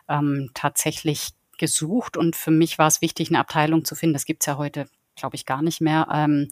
ähm, 0.08 0.52
tatsächlich 0.54 1.32
gesucht 1.58 2.16
und 2.16 2.38
für 2.38 2.52
mich 2.52 2.78
war 2.78 2.88
es 2.88 3.02
wichtig, 3.02 3.28
eine 3.28 3.40
Abteilung 3.40 3.84
zu 3.84 3.96
finden. 3.96 4.14
Das 4.14 4.24
gibt's 4.24 4.46
ja 4.46 4.56
heute, 4.56 4.88
glaube 5.18 5.36
ich, 5.36 5.46
gar 5.46 5.62
nicht 5.62 5.82
mehr. 5.82 6.08
Ähm, 6.10 6.48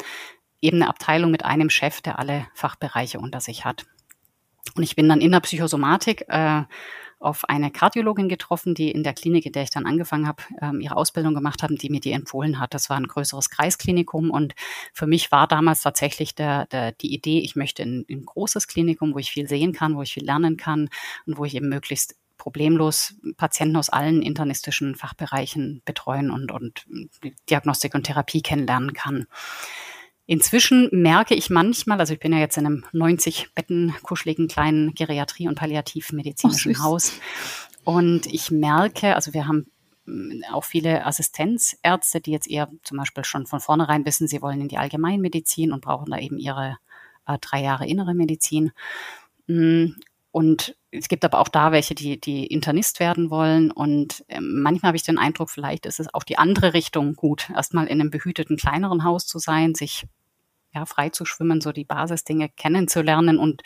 eben 0.59 0.81
eine 0.81 0.89
Abteilung 0.89 1.31
mit 1.31 1.45
einem 1.45 1.69
Chef, 1.69 2.01
der 2.01 2.19
alle 2.19 2.45
Fachbereiche 2.53 3.21
unter 3.21 3.39
sich 3.39 3.63
hat. 3.63 3.85
Und 4.75 4.83
ich 4.83 4.97
bin 4.97 5.07
dann 5.07 5.21
in 5.21 5.31
der 5.31 5.39
Psychosomatik 5.39 6.25
äh, 6.27 6.63
auf 7.23 7.47
eine 7.49 7.71
Kardiologin 7.71 8.29
getroffen, 8.29 8.75
die 8.75 8.91
in 8.91 9.03
der 9.03 9.13
Klinik, 9.13 9.45
in 9.45 9.53
der 9.53 9.63
ich 9.63 9.69
dann 9.69 9.85
angefangen 9.85 10.27
habe, 10.27 10.43
ähm, 10.61 10.81
ihre 10.81 10.97
Ausbildung 10.97 11.33
gemacht 11.33 11.63
haben, 11.63 11.77
die 11.77 11.89
mir 11.89 11.99
die 11.99 12.11
empfohlen 12.11 12.59
hat. 12.59 12.73
Das 12.73 12.89
war 12.89 12.97
ein 12.97 13.07
größeres 13.07 13.49
Kreisklinikum 13.49 14.31
und 14.31 14.53
für 14.93 15.07
mich 15.07 15.31
war 15.31 15.47
damals 15.47 15.81
tatsächlich 15.81 16.35
der, 16.35 16.65
der, 16.67 16.91
die 16.91 17.13
Idee, 17.13 17.39
ich 17.39 17.55
möchte 17.55 17.83
in, 17.83 18.03
in 18.07 18.19
ein 18.19 18.25
großes 18.25 18.67
Klinikum, 18.67 19.13
wo 19.13 19.19
ich 19.19 19.31
viel 19.31 19.47
sehen 19.47 19.73
kann, 19.73 19.95
wo 19.95 20.01
ich 20.01 20.13
viel 20.13 20.25
lernen 20.25 20.57
kann 20.57 20.89
und 21.25 21.37
wo 21.37 21.45
ich 21.45 21.55
eben 21.55 21.69
möglichst 21.69 22.15
problemlos 22.37 23.15
Patienten 23.37 23.77
aus 23.77 23.89
allen 23.89 24.21
internistischen 24.21 24.95
Fachbereichen 24.95 25.81
betreuen 25.85 26.29
und, 26.29 26.51
und 26.51 26.85
Diagnostik 27.49 27.95
und 27.95 28.03
Therapie 28.03 28.41
kennenlernen 28.41 28.93
kann. 28.93 29.27
Inzwischen 30.25 30.89
merke 30.91 31.35
ich 31.35 31.49
manchmal, 31.49 31.99
also 31.99 32.13
ich 32.13 32.19
bin 32.19 32.31
ja 32.31 32.39
jetzt 32.39 32.57
in 32.57 32.65
einem 32.65 32.85
90 32.93 33.53
Betten 33.53 33.93
kuscheligen 34.03 34.47
kleinen 34.47 34.93
Geriatrie- 34.93 35.47
und 35.47 35.55
Palliativmedizinischen 35.55 36.75
oh, 36.77 36.83
Haus. 36.83 37.13
Und 37.83 38.27
ich 38.27 38.49
merke, 38.49 39.15
also 39.15 39.33
wir 39.33 39.47
haben 39.47 39.67
mm, 40.05 40.43
auch 40.53 40.63
viele 40.63 41.05
Assistenzärzte, 41.05 42.21
die 42.21 42.31
jetzt 42.31 42.49
eher 42.49 42.69
zum 42.83 42.97
Beispiel 42.97 43.25
schon 43.25 43.45
von 43.45 43.59
vornherein 43.59 44.05
wissen, 44.05 44.27
sie 44.27 44.41
wollen 44.41 44.61
in 44.61 44.69
die 44.69 44.77
Allgemeinmedizin 44.77 45.73
und 45.73 45.81
brauchen 45.81 46.09
da 46.09 46.17
eben 46.17 46.37
ihre 46.37 46.77
äh, 47.27 47.37
drei 47.41 47.61
Jahre 47.61 47.85
innere 47.85 48.13
Medizin. 48.13 48.71
Mm, 49.47 49.87
und 50.33 50.75
es 50.89 51.09
gibt 51.09 51.23
aber 51.25 51.37
auch 51.37 51.47
da 51.47 51.71
welche, 51.71 51.93
die, 51.93 52.19
die 52.19 52.47
Internist 52.47 52.99
werden 52.99 53.29
wollen. 53.29 53.69
Und 53.69 54.25
äh, 54.29 54.41
manchmal 54.41 54.87
habe 54.87 54.97
ich 54.97 55.03
den 55.03 55.19
Eindruck, 55.19 55.51
vielleicht 55.51 55.85
ist 55.85 55.99
es 55.99 56.11
auch 56.11 56.23
die 56.23 56.39
andere 56.39 56.73
Richtung 56.73 57.13
gut, 57.13 57.51
erstmal 57.51 57.85
in 57.85 58.01
einem 58.01 58.09
behüteten 58.09 58.57
kleineren 58.57 59.03
Haus 59.03 59.27
zu 59.27 59.37
sein, 59.37 59.75
sich 59.75 60.07
ja, 60.73 60.87
frei 60.87 61.09
zu 61.09 61.25
schwimmen, 61.25 61.61
so 61.61 61.71
die 61.71 61.83
Basisdinge 61.83 62.49
kennenzulernen 62.49 63.37
und 63.37 63.61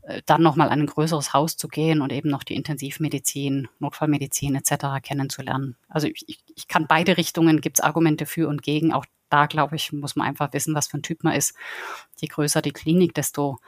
äh, 0.00 0.22
dann 0.24 0.40
nochmal 0.40 0.70
an 0.70 0.80
ein 0.80 0.86
größeres 0.86 1.34
Haus 1.34 1.58
zu 1.58 1.68
gehen 1.68 2.00
und 2.00 2.10
eben 2.10 2.30
noch 2.30 2.42
die 2.42 2.56
Intensivmedizin, 2.56 3.68
Notfallmedizin 3.78 4.54
etc. 4.54 5.02
kennenzulernen. 5.02 5.76
Also 5.90 6.08
ich, 6.08 6.38
ich 6.56 6.68
kann 6.68 6.86
beide 6.88 7.18
Richtungen, 7.18 7.60
gibt 7.60 7.80
es 7.80 7.84
Argumente 7.84 8.24
für 8.24 8.48
und 8.48 8.62
gegen. 8.62 8.94
Auch 8.94 9.04
da, 9.28 9.44
glaube 9.44 9.76
ich, 9.76 9.92
muss 9.92 10.16
man 10.16 10.26
einfach 10.26 10.54
wissen, 10.54 10.74
was 10.74 10.86
für 10.86 10.96
ein 10.96 11.02
Typ 11.02 11.22
man 11.22 11.34
ist. 11.34 11.54
Je 12.16 12.28
größer 12.28 12.62
die 12.62 12.72
Klinik, 12.72 13.12
desto 13.12 13.58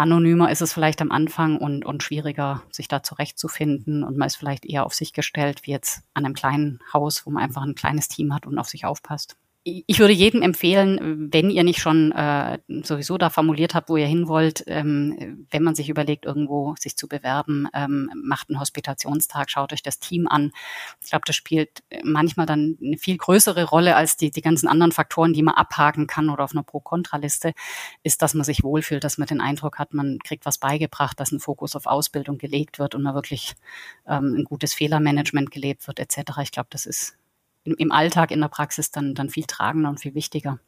anonymer 0.00 0.50
ist 0.50 0.62
es 0.62 0.72
vielleicht 0.72 1.02
am 1.02 1.12
Anfang 1.12 1.58
und, 1.58 1.84
und 1.84 2.02
schwieriger, 2.02 2.62
sich 2.70 2.88
da 2.88 3.02
zurechtzufinden. 3.02 4.02
Und 4.02 4.16
man 4.16 4.26
ist 4.26 4.36
vielleicht 4.36 4.64
eher 4.64 4.86
auf 4.86 4.94
sich 4.94 5.12
gestellt, 5.12 5.60
wie 5.64 5.70
jetzt 5.70 6.02
an 6.14 6.24
einem 6.24 6.34
kleinen 6.34 6.80
Haus, 6.92 7.26
wo 7.26 7.30
man 7.30 7.42
einfach 7.42 7.62
ein 7.62 7.74
kleines 7.74 8.08
Team 8.08 8.34
hat 8.34 8.46
und 8.46 8.58
auf 8.58 8.68
sich 8.68 8.84
aufpasst. 8.84 9.36
Ich 9.62 9.98
würde 9.98 10.14
jedem 10.14 10.40
empfehlen, 10.40 11.28
wenn 11.32 11.50
ihr 11.50 11.64
nicht 11.64 11.80
schon 11.80 12.12
äh, 12.12 12.58
sowieso 12.82 13.18
da 13.18 13.28
formuliert 13.28 13.74
habt, 13.74 13.90
wo 13.90 13.98
ihr 13.98 14.06
hin 14.06 14.26
wollt, 14.26 14.64
ähm, 14.66 15.46
wenn 15.50 15.62
man 15.62 15.74
sich 15.74 15.90
überlegt, 15.90 16.24
irgendwo 16.24 16.74
sich 16.78 16.96
zu 16.96 17.08
bewerben, 17.08 17.68
ähm, 17.74 18.10
macht 18.14 18.48
einen 18.48 18.58
Hospitationstag, 18.58 19.50
schaut 19.50 19.74
euch 19.74 19.82
das 19.82 19.98
Team 19.98 20.26
an. 20.26 20.52
Ich 21.04 21.10
glaube, 21.10 21.24
das 21.26 21.36
spielt 21.36 21.82
manchmal 22.02 22.46
dann 22.46 22.78
eine 22.82 22.96
viel 22.96 23.18
größere 23.18 23.64
Rolle 23.64 23.96
als 23.96 24.16
die, 24.16 24.30
die 24.30 24.40
ganzen 24.40 24.66
anderen 24.66 24.92
Faktoren, 24.92 25.34
die 25.34 25.42
man 25.42 25.56
abhaken 25.56 26.06
kann 26.06 26.30
oder 26.30 26.44
auf 26.44 26.52
einer 26.52 26.62
Pro-Kontra-Liste, 26.62 27.52
ist, 28.02 28.22
dass 28.22 28.32
man 28.32 28.44
sich 28.44 28.62
wohlfühlt, 28.62 29.04
dass 29.04 29.18
man 29.18 29.28
den 29.28 29.42
Eindruck 29.42 29.78
hat, 29.78 29.92
man 29.92 30.20
kriegt 30.24 30.46
was 30.46 30.56
beigebracht, 30.56 31.20
dass 31.20 31.32
ein 31.32 31.40
Fokus 31.40 31.76
auf 31.76 31.84
Ausbildung 31.84 32.38
gelegt 32.38 32.78
wird 32.78 32.94
und 32.94 33.02
man 33.02 33.14
wirklich 33.14 33.54
ähm, 34.08 34.36
ein 34.38 34.44
gutes 34.44 34.72
Fehlermanagement 34.72 35.50
gelebt 35.50 35.86
wird, 35.86 36.00
etc. 36.00 36.38
Ich 36.42 36.50
glaube, 36.50 36.68
das 36.70 36.86
ist 36.86 37.19
im 37.64 37.92
Alltag, 37.92 38.30
in 38.30 38.40
der 38.40 38.48
Praxis 38.48 38.90
dann, 38.90 39.14
dann 39.14 39.30
viel 39.30 39.44
tragender 39.44 39.88
und 39.90 40.00
viel 40.00 40.14
wichtiger. 40.14 40.58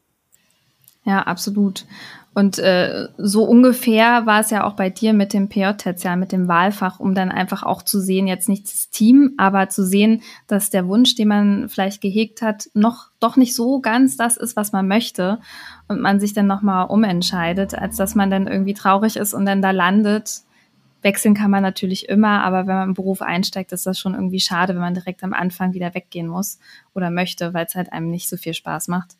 Ja, 1.04 1.22
absolut. 1.22 1.84
Und 2.32 2.60
äh, 2.60 3.08
so 3.18 3.44
ungefähr 3.44 4.24
war 4.24 4.40
es 4.40 4.50
ja 4.50 4.64
auch 4.64 4.74
bei 4.74 4.88
dir 4.88 5.12
mit 5.12 5.32
dem 5.32 5.48
PJ-Tertial, 5.48 6.16
mit 6.16 6.30
dem 6.30 6.46
Wahlfach, 6.46 7.00
um 7.00 7.14
dann 7.14 7.30
einfach 7.30 7.64
auch 7.64 7.82
zu 7.82 8.00
sehen, 8.00 8.28
jetzt 8.28 8.48
nicht 8.48 8.64
das 8.66 8.88
Team, 8.88 9.34
aber 9.36 9.68
zu 9.68 9.84
sehen, 9.84 10.22
dass 10.46 10.70
der 10.70 10.86
Wunsch, 10.86 11.16
den 11.16 11.28
man 11.28 11.68
vielleicht 11.68 12.00
gehegt 12.00 12.40
hat, 12.40 12.70
noch 12.72 13.08
doch 13.18 13.36
nicht 13.36 13.54
so 13.54 13.80
ganz 13.80 14.16
das 14.16 14.36
ist, 14.36 14.54
was 14.54 14.72
man 14.72 14.86
möchte 14.86 15.40
und 15.88 16.00
man 16.00 16.20
sich 16.20 16.34
dann 16.34 16.46
nochmal 16.46 16.86
umentscheidet, 16.86 17.74
als 17.74 17.96
dass 17.96 18.14
man 18.14 18.30
dann 18.30 18.46
irgendwie 18.46 18.74
traurig 18.74 19.16
ist 19.16 19.34
und 19.34 19.44
dann 19.44 19.60
da 19.60 19.72
landet 19.72 20.42
Wechseln 21.02 21.34
kann 21.34 21.50
man 21.50 21.62
natürlich 21.62 22.08
immer, 22.08 22.42
aber 22.44 22.66
wenn 22.66 22.76
man 22.76 22.88
im 22.90 22.94
Beruf 22.94 23.22
einsteigt, 23.22 23.72
ist 23.72 23.86
das 23.86 23.98
schon 23.98 24.14
irgendwie 24.14 24.40
schade, 24.40 24.74
wenn 24.74 24.80
man 24.80 24.94
direkt 24.94 25.22
am 25.24 25.32
Anfang 25.32 25.74
wieder 25.74 25.94
weggehen 25.94 26.28
muss 26.28 26.58
oder 26.94 27.10
möchte, 27.10 27.52
weil 27.54 27.66
es 27.66 27.74
halt 27.74 27.92
einem 27.92 28.10
nicht 28.10 28.28
so 28.28 28.36
viel 28.36 28.54
Spaß 28.54 28.88
macht. 28.88 29.16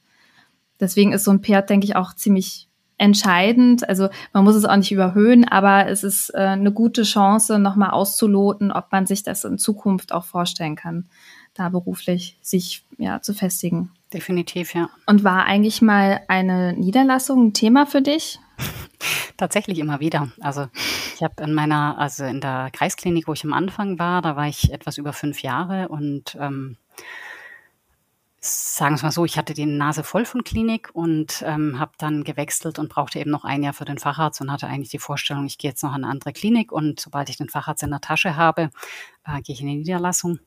Deswegen 0.81 1.12
ist 1.12 1.25
so 1.25 1.31
ein 1.31 1.40
Pferd, 1.40 1.71
denke 1.71 1.85
ich, 1.85 1.97
auch 1.97 2.14
ziemlich 2.14 2.68
entscheidend. 2.99 3.88
Also 3.88 4.09
man 4.33 4.45
muss 4.45 4.55
es 4.55 4.64
auch 4.64 4.77
nicht 4.77 4.92
überhöhen, 4.92 5.47
aber 5.47 5.88
es 5.88 6.05
ist 6.05 6.31
äh, 6.31 6.38
eine 6.38 6.73
gute 6.73 7.03
Chance, 7.03 7.59
nochmal 7.59 7.90
auszuloten, 7.90 8.71
ob 8.71 8.92
man 8.92 9.07
sich 9.07 9.23
das 9.23 9.45
in 9.45 9.59
Zukunft 9.59 10.12
auch 10.12 10.25
vorstellen 10.25 10.77
kann, 10.77 11.07
da 11.55 11.68
beruflich 11.68 12.38
sich 12.42 12.85
ja 12.99 13.21
zu 13.21 13.35
festigen. 13.35 13.90
Definitiv, 14.12 14.75
ja. 14.75 14.88
Und 15.07 15.25
war 15.25 15.47
eigentlich 15.47 15.83
mal 15.83 16.21
eine 16.29 16.75
Niederlassung 16.75 17.47
ein 17.47 17.55
Thema 17.55 17.87
für 17.87 18.03
dich? 18.03 18.38
Tatsächlich 19.37 19.79
immer 19.79 20.01
wieder. 20.01 20.31
Also 20.40 20.68
ich 21.14 21.22
habe 21.22 21.42
in 21.42 21.55
meiner, 21.55 21.98
also 21.98 22.25
in 22.25 22.40
der 22.40 22.70
Kreisklinik, 22.72 23.27
wo 23.29 23.33
ich 23.33 23.44
am 23.44 23.53
Anfang 23.53 23.98
war, 23.98 24.22
da 24.22 24.37
war 24.37 24.46
ich 24.46 24.72
etwas 24.72 24.98
über 24.98 25.12
fünf 25.12 25.42
Jahre 25.42 25.88
und 25.88 26.37
ähm, 26.38 26.77
sagen 28.44 28.94
wir 28.94 28.96
es 28.96 29.03
mal 29.03 29.12
so, 29.12 29.25
ich 29.25 29.38
hatte 29.38 29.55
die 29.55 29.66
Nase 29.66 30.03
voll 30.03 30.25
von 30.25 30.42
Klinik 30.42 30.90
und 30.92 31.44
ähm, 31.46 31.79
habe 31.79 31.92
dann 31.98 32.25
gewechselt 32.25 32.79
und 32.79 32.88
brauchte 32.88 33.20
eben 33.20 33.31
noch 33.31 33.44
ein 33.44 33.62
Jahr 33.62 33.72
für 33.72 33.85
den 33.85 33.98
Facharzt 33.98 34.40
und 34.40 34.51
hatte 34.51 34.66
eigentlich 34.66 34.90
die 34.90 34.98
Vorstellung, 34.98 35.46
ich 35.46 35.59
gehe 35.59 35.70
jetzt 35.70 35.83
noch 35.83 35.92
an 35.92 36.03
eine 36.03 36.11
andere 36.11 36.33
Klinik 36.33 36.72
und 36.72 36.98
sobald 36.98 37.29
ich 37.29 37.37
den 37.37 37.48
Facharzt 37.48 37.85
in 37.85 37.90
der 37.90 38.01
Tasche 38.01 38.37
habe, 38.37 38.70
äh, 39.25 39.40
gehe 39.42 39.55
ich 39.55 39.61
in 39.61 39.68
die 39.68 39.77
Niederlassung. 39.77 40.40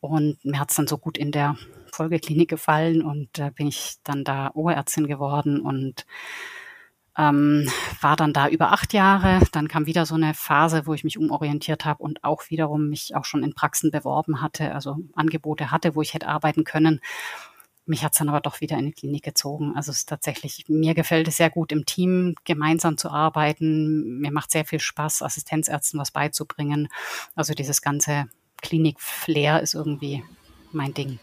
Und 0.00 0.42
mir 0.44 0.60
hat 0.60 0.70
es 0.70 0.76
dann 0.76 0.86
so 0.86 0.96
gut 0.98 1.18
in 1.18 1.30
der 1.30 1.56
Folgeklinik 1.92 2.48
gefallen 2.48 3.02
und 3.02 3.38
äh, 3.38 3.50
bin 3.50 3.66
ich 3.66 3.96
dann 4.04 4.24
da 4.24 4.50
Oberärztin 4.54 5.06
geworden 5.06 5.60
und 5.60 6.06
ähm, 7.16 7.68
war 8.00 8.16
dann 8.16 8.32
da 8.32 8.48
über 8.48 8.72
acht 8.72 8.92
Jahre. 8.92 9.40
Dann 9.52 9.68
kam 9.68 9.86
wieder 9.86 10.06
so 10.06 10.14
eine 10.14 10.34
Phase, 10.34 10.86
wo 10.86 10.94
ich 10.94 11.04
mich 11.04 11.18
umorientiert 11.18 11.84
habe 11.84 12.02
und 12.02 12.24
auch 12.24 12.50
wiederum 12.50 12.88
mich 12.88 13.14
auch 13.14 13.24
schon 13.24 13.42
in 13.42 13.54
Praxen 13.54 13.90
beworben 13.90 14.40
hatte, 14.40 14.74
also 14.74 14.98
Angebote 15.14 15.70
hatte, 15.70 15.94
wo 15.94 16.02
ich 16.02 16.14
hätte 16.14 16.28
arbeiten 16.28 16.64
können. 16.64 17.00
Mich 17.86 18.04
hat 18.04 18.12
es 18.12 18.18
dann 18.18 18.28
aber 18.28 18.40
doch 18.40 18.60
wieder 18.60 18.78
in 18.78 18.86
die 18.86 18.92
Klinik 18.92 19.24
gezogen. 19.24 19.72
Also 19.74 19.90
es 19.90 19.98
ist 19.98 20.08
tatsächlich, 20.08 20.66
mir 20.68 20.94
gefällt 20.94 21.26
es 21.26 21.38
sehr 21.38 21.50
gut, 21.50 21.72
im 21.72 21.86
Team 21.86 22.36
gemeinsam 22.44 22.96
zu 22.96 23.10
arbeiten. 23.10 24.20
Mir 24.20 24.30
macht 24.30 24.52
sehr 24.52 24.64
viel 24.64 24.78
Spaß, 24.80 25.22
Assistenzärzten 25.22 25.98
was 25.98 26.12
beizubringen. 26.12 26.88
Also 27.34 27.52
dieses 27.52 27.82
ganze 27.82 28.26
Klinik-Flair 28.62 29.60
ist 29.60 29.74
irgendwie 29.74 30.22
mein 30.72 30.94
Ding. 30.94 31.18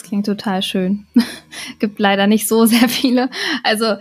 Das 0.00 0.08
klingt 0.08 0.24
total 0.24 0.62
schön. 0.62 1.04
Gibt 1.78 1.98
leider 1.98 2.26
nicht 2.26 2.48
so 2.48 2.64
sehr 2.64 2.88
viele. 2.88 3.28
Also 3.62 3.96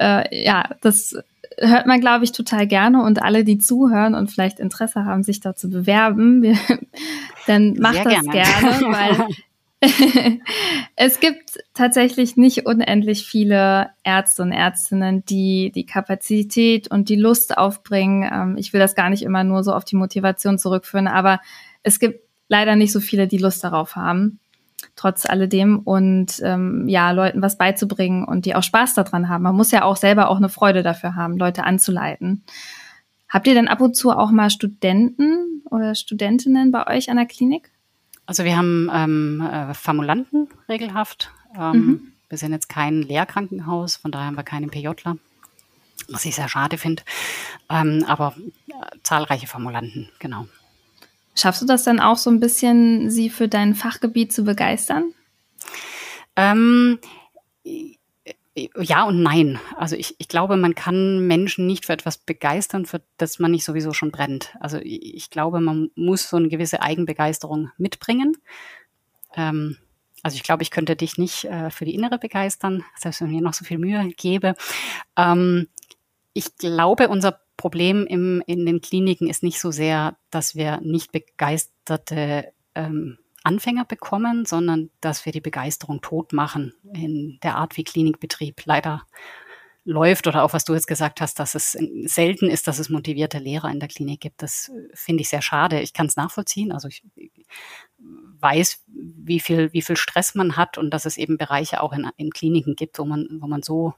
äh, 0.00 0.44
ja, 0.44 0.70
das 0.80 1.14
hört 1.58 1.86
man, 1.86 2.00
glaube 2.00 2.24
ich, 2.24 2.32
total 2.32 2.66
gerne 2.66 3.02
und 3.02 3.22
alle, 3.22 3.44
die 3.44 3.58
zuhören 3.58 4.14
und 4.14 4.30
vielleicht 4.30 4.60
Interesse 4.60 5.04
haben, 5.04 5.22
sich 5.22 5.40
da 5.40 5.54
zu 5.54 5.68
bewerben, 5.68 6.42
wir, 6.42 6.56
dann 7.46 7.74
macht 7.74 7.96
Sehr 7.96 8.04
das 8.04 8.22
gerne, 8.22 8.78
gerne 8.78 9.28
weil 9.82 9.90
es 10.96 11.20
gibt 11.20 11.58
tatsächlich 11.74 12.38
nicht 12.38 12.64
unendlich 12.64 13.26
viele 13.26 13.90
Ärzte 14.04 14.40
und 14.40 14.52
Ärztinnen, 14.52 15.22
die 15.26 15.70
die 15.74 15.84
Kapazität 15.84 16.90
und 16.90 17.10
die 17.10 17.16
Lust 17.16 17.58
aufbringen. 17.58 18.26
Ähm, 18.32 18.56
ich 18.56 18.72
will 18.72 18.80
das 18.80 18.94
gar 18.94 19.10
nicht 19.10 19.22
immer 19.22 19.44
nur 19.44 19.64
so 19.64 19.74
auf 19.74 19.84
die 19.84 19.96
Motivation 19.96 20.58
zurückführen, 20.58 21.08
aber 21.08 21.40
es 21.82 21.98
gibt 21.98 22.20
leider 22.48 22.74
nicht 22.74 22.92
so 22.92 23.00
viele, 23.00 23.28
die 23.28 23.38
Lust 23.38 23.62
darauf 23.62 23.96
haben 23.96 24.38
trotz 24.96 25.26
alledem 25.26 25.78
und 25.78 26.40
ähm, 26.44 26.88
ja, 26.88 27.10
Leuten 27.10 27.42
was 27.42 27.56
beizubringen 27.56 28.24
und 28.24 28.44
die 28.44 28.54
auch 28.54 28.62
Spaß 28.62 28.94
daran 28.94 29.28
haben. 29.28 29.42
Man 29.42 29.56
muss 29.56 29.70
ja 29.70 29.84
auch 29.84 29.96
selber 29.96 30.28
auch 30.28 30.36
eine 30.36 30.48
Freude 30.48 30.82
dafür 30.82 31.14
haben, 31.14 31.38
Leute 31.38 31.64
anzuleiten. 31.64 32.44
Habt 33.28 33.46
ihr 33.46 33.54
denn 33.54 33.68
ab 33.68 33.80
und 33.80 33.96
zu 33.96 34.10
auch 34.10 34.30
mal 34.30 34.50
Studenten 34.50 35.62
oder 35.70 35.94
Studentinnen 35.94 36.70
bei 36.70 36.86
euch 36.86 37.10
an 37.10 37.16
der 37.16 37.26
Klinik? 37.26 37.70
Also 38.26 38.44
wir 38.44 38.56
haben 38.56 38.90
ähm, 38.92 39.40
äh, 39.40 39.74
Formulanten 39.74 40.48
regelhaft. 40.68 41.30
Ähm, 41.58 41.72
mhm. 41.72 42.12
Wir 42.28 42.38
sind 42.38 42.52
jetzt 42.52 42.68
kein 42.68 43.02
Lehrkrankenhaus, 43.02 43.96
von 43.96 44.10
daher 44.10 44.26
haben 44.26 44.36
wir 44.36 44.42
keine 44.42 44.68
PJler, 44.68 45.16
was 46.08 46.24
ich 46.24 46.34
sehr 46.34 46.48
schade 46.48 46.78
finde. 46.78 47.02
Ähm, 47.68 48.04
aber 48.06 48.34
äh, 48.68 48.72
zahlreiche 49.02 49.46
Formulanten, 49.46 50.10
genau. 50.18 50.46
Schaffst 51.34 51.62
du 51.62 51.66
das 51.66 51.84
dann 51.84 52.00
auch 52.00 52.16
so 52.16 52.30
ein 52.30 52.40
bisschen, 52.40 53.10
sie 53.10 53.30
für 53.30 53.48
dein 53.48 53.74
Fachgebiet 53.74 54.32
zu 54.32 54.44
begeistern? 54.44 55.14
Ähm, 56.36 56.98
ja 58.54 59.04
und 59.04 59.22
nein. 59.22 59.58
Also 59.76 59.96
ich, 59.96 60.14
ich 60.18 60.28
glaube, 60.28 60.56
man 60.56 60.74
kann 60.74 61.26
Menschen 61.26 61.66
nicht 61.66 61.86
für 61.86 61.92
etwas 61.92 62.18
begeistern, 62.18 62.84
für 62.84 63.02
das 63.16 63.38
man 63.38 63.50
nicht 63.50 63.64
sowieso 63.64 63.92
schon 63.92 64.10
brennt. 64.10 64.54
Also 64.60 64.78
ich 64.82 65.30
glaube, 65.30 65.60
man 65.60 65.90
muss 65.94 66.28
so 66.28 66.36
eine 66.36 66.48
gewisse 66.48 66.82
Eigenbegeisterung 66.82 67.70
mitbringen. 67.78 68.36
Ähm, 69.34 69.78
also 70.22 70.36
ich 70.36 70.42
glaube, 70.42 70.62
ich 70.62 70.70
könnte 70.70 70.96
dich 70.96 71.18
nicht 71.18 71.44
äh, 71.44 71.70
für 71.70 71.84
die 71.84 71.94
Innere 71.94 72.18
begeistern, 72.18 72.84
selbst 72.96 73.20
wenn 73.20 73.28
ich 73.28 73.34
mir 73.34 73.42
noch 73.42 73.54
so 73.54 73.64
viel 73.64 73.78
Mühe 73.78 74.08
gebe. 74.16 74.54
Ähm, 75.16 75.68
ich 76.34 76.56
glaube, 76.56 77.08
unser 77.08 77.40
Problem 77.62 78.08
im, 78.08 78.42
in 78.48 78.66
den 78.66 78.80
Kliniken 78.80 79.28
ist 79.28 79.44
nicht 79.44 79.60
so 79.60 79.70
sehr, 79.70 80.16
dass 80.30 80.56
wir 80.56 80.80
nicht 80.80 81.12
begeisterte 81.12 82.52
ähm, 82.74 83.18
Anfänger 83.44 83.84
bekommen, 83.84 84.44
sondern 84.46 84.90
dass 85.00 85.24
wir 85.26 85.32
die 85.32 85.40
Begeisterung 85.40 86.00
tot 86.00 86.32
machen 86.32 86.74
in 86.92 87.38
der 87.44 87.54
Art, 87.54 87.76
wie 87.76 87.84
Klinikbetrieb 87.84 88.62
leider 88.64 89.06
läuft 89.84 90.26
oder 90.26 90.42
auch 90.42 90.52
was 90.52 90.64
du 90.64 90.74
jetzt 90.74 90.88
gesagt 90.88 91.20
hast, 91.20 91.38
dass 91.38 91.54
es 91.54 91.78
selten 92.04 92.50
ist, 92.50 92.66
dass 92.66 92.80
es 92.80 92.88
motivierte 92.88 93.38
Lehrer 93.38 93.70
in 93.70 93.78
der 93.78 93.88
Klinik 93.88 94.20
gibt. 94.20 94.42
Das 94.42 94.68
äh, 94.68 94.88
finde 94.92 95.20
ich 95.20 95.28
sehr 95.28 95.42
schade. 95.42 95.80
Ich 95.82 95.92
kann 95.92 96.06
es 96.06 96.16
nachvollziehen. 96.16 96.72
Also 96.72 96.88
ich 96.88 97.04
weiß, 98.40 98.82
wie 98.88 99.38
viel, 99.38 99.72
wie 99.72 99.82
viel 99.82 99.96
Stress 99.96 100.34
man 100.34 100.56
hat 100.56 100.78
und 100.78 100.90
dass 100.90 101.04
es 101.04 101.16
eben 101.16 101.38
Bereiche 101.38 101.80
auch 101.80 101.92
in, 101.92 102.10
in 102.16 102.30
Kliniken 102.30 102.74
gibt, 102.74 102.98
wo 102.98 103.04
man, 103.04 103.28
wo 103.40 103.46
man 103.46 103.62
so 103.62 103.94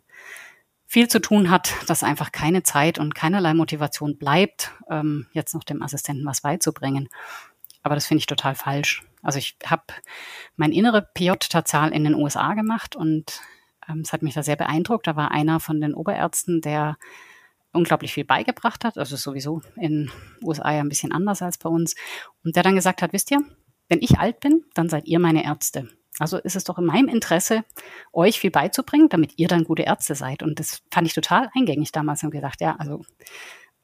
viel 0.94 1.09
zu 1.09 1.20
tun 1.20 1.50
hat, 1.50 1.74
dass 1.88 2.04
einfach 2.04 2.30
keine 2.30 2.62
Zeit 2.62 3.00
und 3.00 3.16
keinerlei 3.16 3.52
Motivation 3.52 4.16
bleibt, 4.16 4.70
ähm, 4.88 5.26
jetzt 5.33 5.52
noch 5.52 5.64
dem 5.64 5.83
Assistenten 5.83 6.24
was 6.24 6.42
beizubringen. 6.42 7.09
Aber 7.83 7.96
das 7.96 8.07
finde 8.07 8.20
ich 8.20 8.26
total 8.26 8.54
falsch. 8.54 9.02
Also 9.20 9.40
ich 9.40 9.57
habe 9.66 9.83
mein 10.54 10.70
innere 10.70 11.02
PJ-Tarzal 11.02 11.90
in 11.90 12.04
den 12.04 12.14
USA 12.14 12.54
gemacht 12.54 12.94
und 12.94 13.40
ähm, 13.88 14.02
es 14.02 14.12
hat 14.12 14.22
mich 14.22 14.35
da 14.35 14.44
sehr 14.44 14.54
beeindruckt. 14.54 15.09
Da 15.09 15.16
war 15.16 15.33
einer 15.33 15.59
von 15.59 15.80
den 15.80 15.94
Oberärzten, 15.94 16.61
der 16.61 16.96
unglaublich 17.72 18.14
viel 18.14 18.24
beigebracht 18.24 18.85
hat. 18.85 18.96
Also 18.96 19.16
sowieso 19.16 19.62
in 19.74 20.12
USA 20.44 20.70
ja 20.70 20.78
ein 20.78 20.88
bisschen 20.88 21.11
anders 21.11 21.42
als 21.42 21.59
bei 21.59 21.68
uns. 21.68 21.96
Und 22.44 22.54
der 22.54 22.62
dann 22.62 22.76
gesagt 22.76 23.02
hat, 23.02 23.12
wisst 23.12 23.33
ihr, 23.33 23.40
wenn 23.88 24.00
ich 24.00 24.20
alt 24.20 24.38
bin, 24.38 24.64
dann 24.74 24.88
seid 24.88 25.07
ihr 25.07 25.18
meine 25.18 25.44
Ärzte. 25.44 25.88
Also 26.18 26.38
ist 26.38 26.57
es 26.57 26.64
doch 26.64 26.79
in 26.79 26.85
meinem 26.85 27.09
Interesse, 27.09 27.64
euch 28.12 28.38
viel 28.38 28.50
beizubringen, 28.50 29.09
damit 29.09 29.33
ihr 29.37 29.48
dann 29.48 29.64
gute 29.64 29.83
Ärzte 29.83 30.14
seid. 30.14 30.42
Und 30.42 30.61
das 30.61 30.83
fand 30.90 31.07
ich 31.07 31.14
total 31.14 31.50
eingängig 31.57 31.90
damals 31.90 32.22
und 32.22 32.31
gedacht, 32.31 32.61
ja, 32.61 32.77
also 32.77 33.03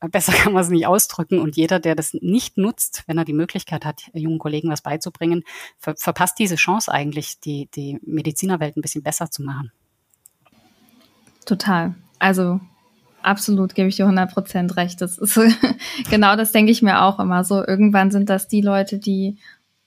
besser 0.09 0.33
kann 0.37 0.53
man 0.53 0.63
es 0.63 0.71
nicht 0.71 0.87
ausdrücken. 0.87 1.41
Und 1.41 1.57
jeder, 1.57 1.81
der 1.81 1.95
das 1.95 2.15
nicht 2.15 2.57
nutzt, 2.57 3.05
wenn 3.07 3.19
er 3.19 3.25
die 3.25 3.33
Möglichkeit 3.33 3.85
hat, 3.85 4.03
jungen 4.13 4.39
Kollegen 4.39 4.71
was 4.71 4.83
beizubringen, 4.83 5.45
ver 5.79 5.95
verpasst 5.97 6.39
diese 6.39 6.57
Chance 6.57 6.93
eigentlich, 6.93 7.41
die, 7.41 7.69
die 7.75 7.99
Medizinerwelt 8.03 8.77
ein 8.77 8.83
bisschen 8.83 9.03
besser 9.03 9.31
zu 9.31 9.43
machen. 9.43 9.73
Total. 11.45 11.95
Also 12.19 12.61
absolut 13.23 13.75
gebe 13.75 13.89
ich 13.89 13.97
dir 13.97 14.05
100 14.05 14.33
Prozent 14.33 14.77
recht. 14.77 15.01
Das 15.01 15.19
ist 15.19 15.39
genau 16.11 16.37
das 16.37 16.53
denke 16.53 16.71
ich 16.71 16.83
mir 16.83 17.03
auch 17.03 17.19
immer 17.19 17.45
so. 17.45 17.65
Irgendwann 17.67 18.11
sind 18.11 18.31
das 18.31 18.49
die 18.49 18.61
Leute, 18.61 18.99
die 18.99 19.39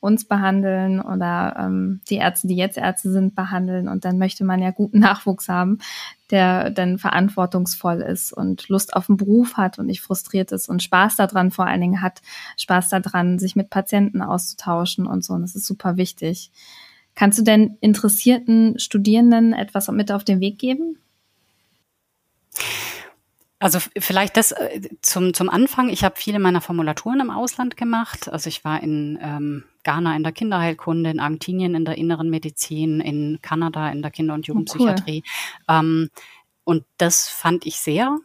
uns 0.04 0.26
behandeln 0.26 1.00
oder 1.00 1.56
ähm, 1.58 2.02
die 2.10 2.18
Ärzte, 2.18 2.48
die 2.48 2.58
jetzt 2.58 2.78
Ärzte 2.78 3.10
sind, 3.10 3.36
behandeln. 3.36 3.88
Und 3.88 4.04
dann 4.04 4.18
möchte 4.18 4.44
man 4.44 4.62
ja 4.62 4.72
guten 4.72 5.00
Nachwuchs 5.00 5.48
haben, 5.48 5.80
der 6.30 6.72
dann 6.72 6.98
verantwortungsvoll 6.98 8.02
ist 8.02 8.34
und 8.34 8.68
Lust 8.68 8.96
auf 8.96 9.08
den 9.08 9.16
Beruf 9.16 9.56
hat 9.56 9.80
und 9.80 9.86
nicht 9.86 10.02
frustriert 10.02 10.52
ist 10.52 10.68
und 10.68 10.84
Spaß 10.84 11.16
daran 11.16 11.52
vor 11.52 11.68
allen 11.68 11.80
Dingen 11.80 12.02
hat, 12.02 12.22
Spaß 12.58 12.90
daran, 12.90 13.40
sich 13.40 13.56
mit 13.56 13.70
Patienten 13.70 14.22
auszutauschen 14.22 15.08
und 15.08 15.24
so. 15.24 15.34
Und 15.34 15.44
das 15.44 15.56
ist 15.56 15.66
super 15.66 15.96
wichtig. 15.96 16.52
Kannst 17.16 17.40
du 17.40 17.44
denn 17.44 17.78
interessierten 17.80 18.78
Studierenden 18.80 19.54
etwas 19.54 19.88
mit 19.90 20.12
auf 20.12 20.26
den 20.26 20.42
Weg 20.42 20.60
geben? 20.60 20.98
Also 23.64 23.80
vielleicht 23.98 24.36
das 24.36 24.52
äh, 24.52 24.82
zum, 25.02 25.34
zum 25.34 25.50
Anfang. 25.50 25.88
Ich 25.88 26.04
habe 26.04 26.16
viele 26.18 26.38
meiner 26.38 26.60
Formulaturen 26.60 27.22
im 27.22 27.30
Ausland 27.30 27.78
gemacht. 27.78 28.28
Also 28.28 28.50
ich 28.50 28.66
war 28.66 28.84
in 28.84 29.18
ähm, 29.22 29.64
Ghana 29.86 30.18
in 30.18 30.24
der 30.24 30.34
Kinderheilkunde, 30.34 31.10
in 31.10 31.22
Argentinien 31.22 31.74
in 31.74 31.86
der 31.86 31.98
inneren 31.98 32.30
Medizin, 32.30 33.00
in 33.00 33.40
Kanada 33.42 33.90
in 33.90 34.02
der 34.02 34.12
Kinder- 34.12 34.34
und 34.34 34.48
Jugendpsychiatrie. 34.48 35.24
Oh, 35.26 35.72
cool. 35.72 35.80
ähm, 35.80 36.10
und 36.66 36.84
das 36.98 37.30
fand 37.30 37.66
ich 37.66 37.78
sehr 37.78 38.18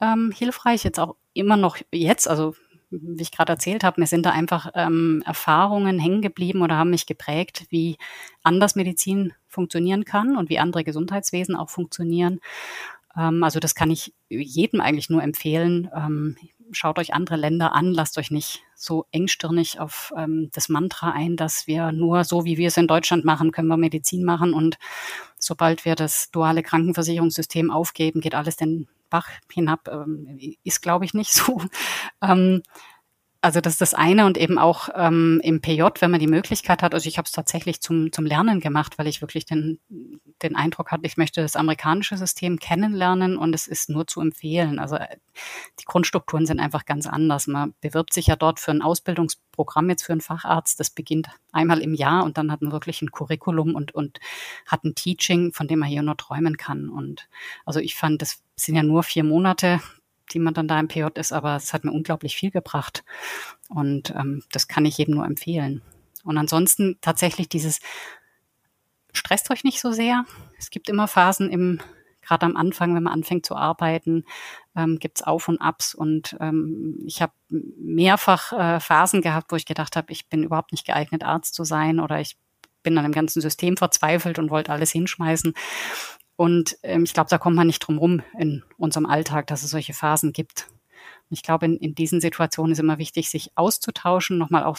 ähm, 0.00 0.32
hilfreich. 0.34 0.82
Jetzt 0.82 0.98
auch 0.98 1.16
immer 1.34 1.58
noch 1.58 1.76
jetzt, 1.92 2.26
also 2.26 2.54
wie 2.88 3.22
ich 3.22 3.32
gerade 3.32 3.52
erzählt 3.52 3.84
habe, 3.84 4.00
mir 4.00 4.06
sind 4.06 4.24
da 4.24 4.30
einfach 4.30 4.70
ähm, 4.74 5.22
Erfahrungen 5.26 5.98
hängen 5.98 6.22
geblieben 6.22 6.62
oder 6.62 6.76
haben 6.76 6.90
mich 6.90 7.04
geprägt, 7.04 7.66
wie 7.68 7.98
anders 8.42 8.76
Medizin 8.76 9.34
funktionieren 9.46 10.06
kann 10.06 10.38
und 10.38 10.48
wie 10.48 10.58
andere 10.58 10.84
Gesundheitswesen 10.84 11.54
auch 11.54 11.68
funktionieren. 11.68 12.40
Ähm, 13.16 13.42
also 13.42 13.60
das 13.60 13.74
kann 13.74 13.90
ich 13.90 14.14
jedem 14.28 14.80
eigentlich 14.80 15.10
nur 15.10 15.22
empfehlen. 15.22 15.90
Ähm, 15.94 16.36
schaut 16.72 16.98
euch 16.98 17.14
andere 17.14 17.36
Länder 17.36 17.72
an, 17.74 17.92
lasst 17.92 18.18
euch 18.18 18.30
nicht 18.30 18.62
so 18.74 19.06
engstirnig 19.10 19.80
auf 19.80 20.12
ähm, 20.16 20.50
das 20.52 20.68
Mantra 20.68 21.10
ein, 21.10 21.36
dass 21.36 21.66
wir 21.66 21.92
nur 21.92 22.24
so, 22.24 22.44
wie 22.44 22.58
wir 22.58 22.68
es 22.68 22.76
in 22.76 22.86
Deutschland 22.86 23.24
machen, 23.24 23.52
können 23.52 23.68
wir 23.68 23.76
Medizin 23.76 24.24
machen 24.24 24.54
und 24.54 24.78
sobald 25.38 25.84
wir 25.84 25.94
das 25.94 26.30
duale 26.30 26.62
Krankenversicherungssystem 26.62 27.70
aufgeben, 27.70 28.20
geht 28.20 28.34
alles 28.34 28.56
den 28.56 28.88
Bach 29.08 29.28
hinab, 29.50 29.88
ähm, 29.88 30.38
ist 30.62 30.80
glaube 30.82 31.04
ich 31.04 31.14
nicht 31.14 31.32
so. 31.32 31.60
Ähm, 32.22 32.62
also 33.42 33.62
das 33.62 33.74
ist 33.74 33.80
das 33.80 33.94
eine 33.94 34.26
und 34.26 34.36
eben 34.36 34.58
auch 34.58 34.90
ähm, 34.94 35.40
im 35.42 35.62
PJ, 35.62 35.82
wenn 36.00 36.10
man 36.10 36.20
die 36.20 36.26
Möglichkeit 36.26 36.82
hat. 36.82 36.92
Also 36.92 37.08
ich 37.08 37.16
habe 37.16 37.24
es 37.24 37.32
tatsächlich 37.32 37.80
zum, 37.80 38.12
zum 38.12 38.26
Lernen 38.26 38.60
gemacht, 38.60 38.98
weil 38.98 39.06
ich 39.06 39.22
wirklich 39.22 39.46
den, 39.46 39.78
den 40.42 40.56
Eindruck 40.56 40.90
hatte, 40.90 41.06
ich 41.06 41.16
möchte 41.16 41.40
das 41.40 41.56
amerikanische 41.56 42.18
System 42.18 42.58
kennenlernen 42.58 43.38
und 43.38 43.54
es 43.54 43.66
ist 43.66 43.88
nur 43.88 44.06
zu 44.06 44.20
empfehlen. 44.20 44.78
Also 44.78 44.96
äh, 44.96 45.16
die 45.80 45.86
Grundstrukturen 45.86 46.44
sind 46.44 46.60
einfach 46.60 46.84
ganz 46.84 47.06
anders. 47.06 47.46
Man 47.46 47.72
bewirbt 47.80 48.12
sich 48.12 48.26
ja 48.26 48.36
dort 48.36 48.60
für 48.60 48.72
ein 48.72 48.82
Ausbildungsprogramm 48.82 49.88
jetzt 49.88 50.02
für 50.02 50.12
einen 50.12 50.20
Facharzt. 50.20 50.78
Das 50.78 50.90
beginnt 50.90 51.28
einmal 51.50 51.80
im 51.80 51.94
Jahr 51.94 52.24
und 52.24 52.36
dann 52.36 52.52
hat 52.52 52.60
man 52.60 52.72
wirklich 52.72 53.00
ein 53.00 53.10
Curriculum 53.10 53.74
und, 53.74 53.94
und 53.94 54.20
hat 54.66 54.84
ein 54.84 54.94
Teaching, 54.94 55.54
von 55.54 55.66
dem 55.66 55.78
man 55.78 55.88
hier 55.88 56.02
nur 56.02 56.18
träumen 56.18 56.58
kann. 56.58 56.90
Und 56.90 57.26
also 57.64 57.80
ich 57.80 57.94
fand, 57.94 58.20
das 58.20 58.42
sind 58.56 58.76
ja 58.76 58.82
nur 58.82 59.02
vier 59.02 59.24
Monate 59.24 59.80
die 60.32 60.38
man 60.38 60.54
dann 60.54 60.68
da 60.68 60.78
im 60.78 60.88
PJ 60.88 61.06
ist, 61.14 61.32
aber 61.32 61.56
es 61.56 61.72
hat 61.72 61.84
mir 61.84 61.92
unglaublich 61.92 62.36
viel 62.36 62.50
gebracht. 62.50 63.04
Und 63.68 64.10
ähm, 64.10 64.42
das 64.52 64.68
kann 64.68 64.84
ich 64.84 64.98
jedem 64.98 65.14
nur 65.14 65.24
empfehlen. 65.24 65.82
Und 66.24 66.38
ansonsten 66.38 66.98
tatsächlich 67.00 67.48
dieses, 67.48 67.80
stresst 69.12 69.50
euch 69.50 69.64
nicht 69.64 69.80
so 69.80 69.92
sehr. 69.92 70.24
Es 70.58 70.70
gibt 70.70 70.88
immer 70.88 71.08
Phasen 71.08 71.50
im, 71.50 71.80
gerade 72.22 72.46
am 72.46 72.56
Anfang, 72.56 72.94
wenn 72.94 73.02
man 73.02 73.12
anfängt 73.12 73.46
zu 73.46 73.56
arbeiten, 73.56 74.24
ähm, 74.76 74.98
gibt 74.98 75.26
Auf 75.26 75.48
und 75.48 75.60
Abs. 75.60 75.94
Und 75.94 76.36
ähm, 76.40 76.98
ich 77.06 77.22
habe 77.22 77.32
mehrfach 77.48 78.52
äh, 78.52 78.80
Phasen 78.80 79.22
gehabt, 79.22 79.50
wo 79.52 79.56
ich 79.56 79.66
gedacht 79.66 79.96
habe, 79.96 80.12
ich 80.12 80.28
bin 80.28 80.42
überhaupt 80.42 80.72
nicht 80.72 80.86
geeignet, 80.86 81.24
Arzt 81.24 81.54
zu 81.54 81.64
sein 81.64 82.00
oder 82.00 82.20
ich 82.20 82.36
bin 82.82 82.96
an 82.96 83.04
dem 83.04 83.12
ganzen 83.12 83.40
System 83.40 83.76
verzweifelt 83.76 84.38
und 84.38 84.50
wollte 84.50 84.72
alles 84.72 84.90
hinschmeißen. 84.90 85.54
Und 86.40 86.78
ähm, 86.82 87.04
ich 87.04 87.12
glaube, 87.12 87.28
da 87.28 87.36
kommt 87.36 87.54
man 87.54 87.66
nicht 87.66 87.80
drum 87.80 87.98
rum 87.98 88.22
in 88.38 88.62
unserem 88.78 89.04
Alltag, 89.04 89.46
dass 89.48 89.62
es 89.62 89.72
solche 89.72 89.92
Phasen 89.92 90.32
gibt. 90.32 90.68
Und 90.70 91.36
ich 91.36 91.42
glaube, 91.42 91.66
in, 91.66 91.76
in 91.76 91.94
diesen 91.94 92.22
Situationen 92.22 92.72
ist 92.72 92.78
immer 92.78 92.96
wichtig, 92.96 93.28
sich 93.28 93.50
auszutauschen, 93.56 94.38
nochmal 94.38 94.64
auch 94.64 94.78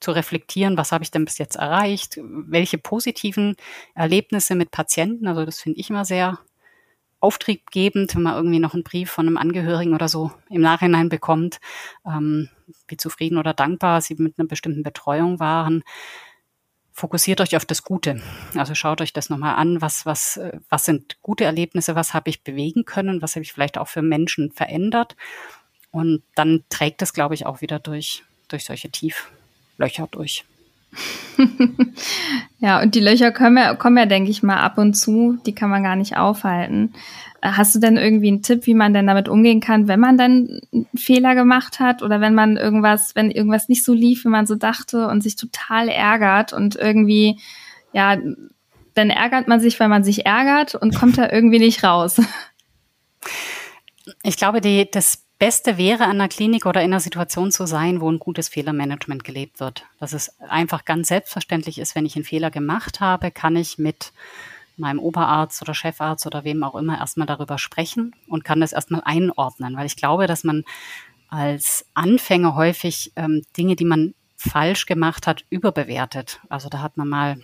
zu 0.00 0.10
reflektieren, 0.10 0.76
was 0.76 0.92
habe 0.92 1.02
ich 1.02 1.10
denn 1.10 1.24
bis 1.24 1.38
jetzt 1.38 1.56
erreicht, 1.56 2.20
welche 2.22 2.76
positiven 2.76 3.56
Erlebnisse 3.94 4.54
mit 4.54 4.72
Patienten, 4.72 5.26
also 5.26 5.46
das 5.46 5.60
finde 5.60 5.80
ich 5.80 5.88
immer 5.88 6.04
sehr 6.04 6.38
auftriebgebend, 7.20 8.14
wenn 8.14 8.22
man 8.22 8.36
irgendwie 8.36 8.58
noch 8.58 8.74
einen 8.74 8.84
Brief 8.84 9.10
von 9.10 9.26
einem 9.26 9.38
Angehörigen 9.38 9.94
oder 9.94 10.08
so 10.08 10.32
im 10.50 10.60
Nachhinein 10.60 11.08
bekommt, 11.08 11.60
ähm, 12.06 12.50
wie 12.88 12.98
zufrieden 12.98 13.38
oder 13.38 13.54
dankbar 13.54 14.02
sie 14.02 14.16
mit 14.16 14.38
einer 14.38 14.48
bestimmten 14.48 14.82
Betreuung 14.82 15.40
waren 15.40 15.82
fokussiert 17.00 17.40
euch 17.40 17.56
auf 17.56 17.64
das 17.64 17.82
Gute. 17.82 18.20
Also 18.54 18.74
schaut 18.74 19.00
euch 19.00 19.12
das 19.12 19.30
nochmal 19.30 19.56
an, 19.56 19.80
was, 19.80 20.06
was, 20.06 20.38
was 20.68 20.84
sind 20.84 21.16
gute 21.22 21.44
Erlebnisse, 21.44 21.94
was 21.94 22.14
habe 22.14 22.30
ich 22.30 22.42
bewegen 22.42 22.84
können, 22.84 23.22
was 23.22 23.34
habe 23.34 23.42
ich 23.42 23.52
vielleicht 23.52 23.78
auch 23.78 23.88
für 23.88 24.02
Menschen 24.02 24.52
verändert. 24.52 25.16
Und 25.90 26.22
dann 26.34 26.62
trägt 26.68 27.02
es, 27.02 27.12
glaube 27.12 27.34
ich, 27.34 27.46
auch 27.46 27.62
wieder 27.62 27.78
durch, 27.78 28.22
durch 28.48 28.64
solche 28.64 28.90
Tieflöcher 28.90 30.08
durch. 30.10 30.44
ja, 32.58 32.82
und 32.82 32.94
die 32.94 33.00
Löcher 33.00 33.32
kommen 33.32 33.56
ja, 33.56 33.74
kommen 33.74 33.96
ja, 33.96 34.06
denke 34.06 34.30
ich 34.30 34.42
mal, 34.42 34.58
ab 34.58 34.76
und 34.76 34.94
zu. 34.94 35.38
Die 35.46 35.54
kann 35.54 35.70
man 35.70 35.82
gar 35.82 35.96
nicht 35.96 36.16
aufhalten. 36.16 36.92
Hast 37.42 37.74
du 37.74 37.78
denn 37.78 37.96
irgendwie 37.96 38.28
einen 38.28 38.42
Tipp, 38.42 38.66
wie 38.66 38.74
man 38.74 38.92
denn 38.92 39.06
damit 39.06 39.28
umgehen 39.28 39.60
kann, 39.60 39.88
wenn 39.88 40.00
man 40.00 40.18
dann 40.18 40.60
einen 40.72 40.86
Fehler 40.94 41.34
gemacht 41.34 41.80
hat 41.80 42.02
oder 42.02 42.20
wenn 42.20 42.34
man 42.34 42.56
irgendwas, 42.56 43.14
wenn 43.14 43.30
irgendwas 43.30 43.68
nicht 43.68 43.84
so 43.84 43.94
lief, 43.94 44.24
wie 44.24 44.28
man 44.28 44.46
so 44.46 44.56
dachte 44.56 45.08
und 45.08 45.22
sich 45.22 45.36
total 45.36 45.88
ärgert 45.88 46.52
und 46.52 46.76
irgendwie, 46.76 47.38
ja, 47.92 48.18
dann 48.94 49.10
ärgert 49.10 49.48
man 49.48 49.60
sich, 49.60 49.80
weil 49.80 49.88
man 49.88 50.04
sich 50.04 50.26
ärgert 50.26 50.74
und 50.74 50.94
kommt 50.94 51.16
da 51.16 51.30
irgendwie 51.30 51.58
nicht 51.58 51.84
raus? 51.84 52.20
Ich 54.22 54.36
glaube, 54.36 54.60
die, 54.60 54.90
das 54.90 55.24
Beste 55.38 55.78
wäre, 55.78 56.04
an 56.04 56.10
einer 56.10 56.28
Klinik 56.28 56.66
oder 56.66 56.82
in 56.82 56.92
einer 56.92 57.00
Situation 57.00 57.50
zu 57.50 57.66
sein, 57.66 58.02
wo 58.02 58.10
ein 58.12 58.18
gutes 58.18 58.48
Fehlermanagement 58.48 59.24
gelebt 59.24 59.58
wird. 59.58 59.86
Dass 59.98 60.12
es 60.12 60.38
einfach 60.40 60.84
ganz 60.84 61.08
selbstverständlich 61.08 61.78
ist, 61.78 61.94
wenn 61.94 62.04
ich 62.04 62.14
einen 62.14 62.26
Fehler 62.26 62.50
gemacht 62.50 63.00
habe, 63.00 63.30
kann 63.30 63.56
ich 63.56 63.78
mit 63.78 64.12
meinem 64.80 64.98
Oberarzt 64.98 65.62
oder 65.62 65.74
Chefarzt 65.74 66.26
oder 66.26 66.44
wem 66.44 66.64
auch 66.64 66.74
immer 66.74 66.98
erstmal 66.98 67.26
darüber 67.26 67.58
sprechen 67.58 68.14
und 68.26 68.44
kann 68.44 68.60
das 68.60 68.72
erstmal 68.72 69.02
einordnen, 69.04 69.76
weil 69.76 69.86
ich 69.86 69.96
glaube, 69.96 70.26
dass 70.26 70.44
man 70.44 70.64
als 71.28 71.86
Anfänger 71.94 72.56
häufig 72.56 73.12
ähm, 73.16 73.42
Dinge, 73.56 73.76
die 73.76 73.84
man 73.84 74.14
falsch 74.36 74.86
gemacht 74.86 75.26
hat, 75.26 75.44
überbewertet. 75.50 76.40
Also 76.48 76.68
da 76.68 76.80
hat 76.80 76.96
man 76.96 77.08
mal 77.08 77.36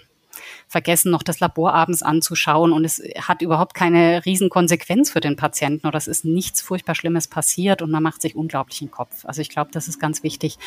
vergessen, 0.68 1.10
noch 1.10 1.22
das 1.22 1.40
Labor 1.40 1.74
abends 1.74 2.02
anzuschauen 2.02 2.72
und 2.72 2.84
es 2.84 3.02
hat 3.20 3.42
überhaupt 3.42 3.74
keine 3.74 4.24
Riesenkonsequenz 4.24 5.10
für 5.10 5.20
den 5.20 5.36
Patienten 5.36 5.86
oder 5.86 5.96
es 5.96 6.08
ist 6.08 6.24
nichts 6.24 6.60
furchtbar 6.60 6.94
Schlimmes 6.94 7.28
passiert 7.28 7.82
und 7.82 7.90
man 7.90 8.02
macht 8.02 8.22
sich 8.22 8.36
unglaublich 8.36 8.78
den 8.80 8.90
Kopf. 8.90 9.24
Also 9.24 9.40
ich 9.40 9.48
glaube, 9.48 9.70
das 9.72 9.88
ist 9.88 9.98
ganz 9.98 10.22
wichtig, 10.22 10.58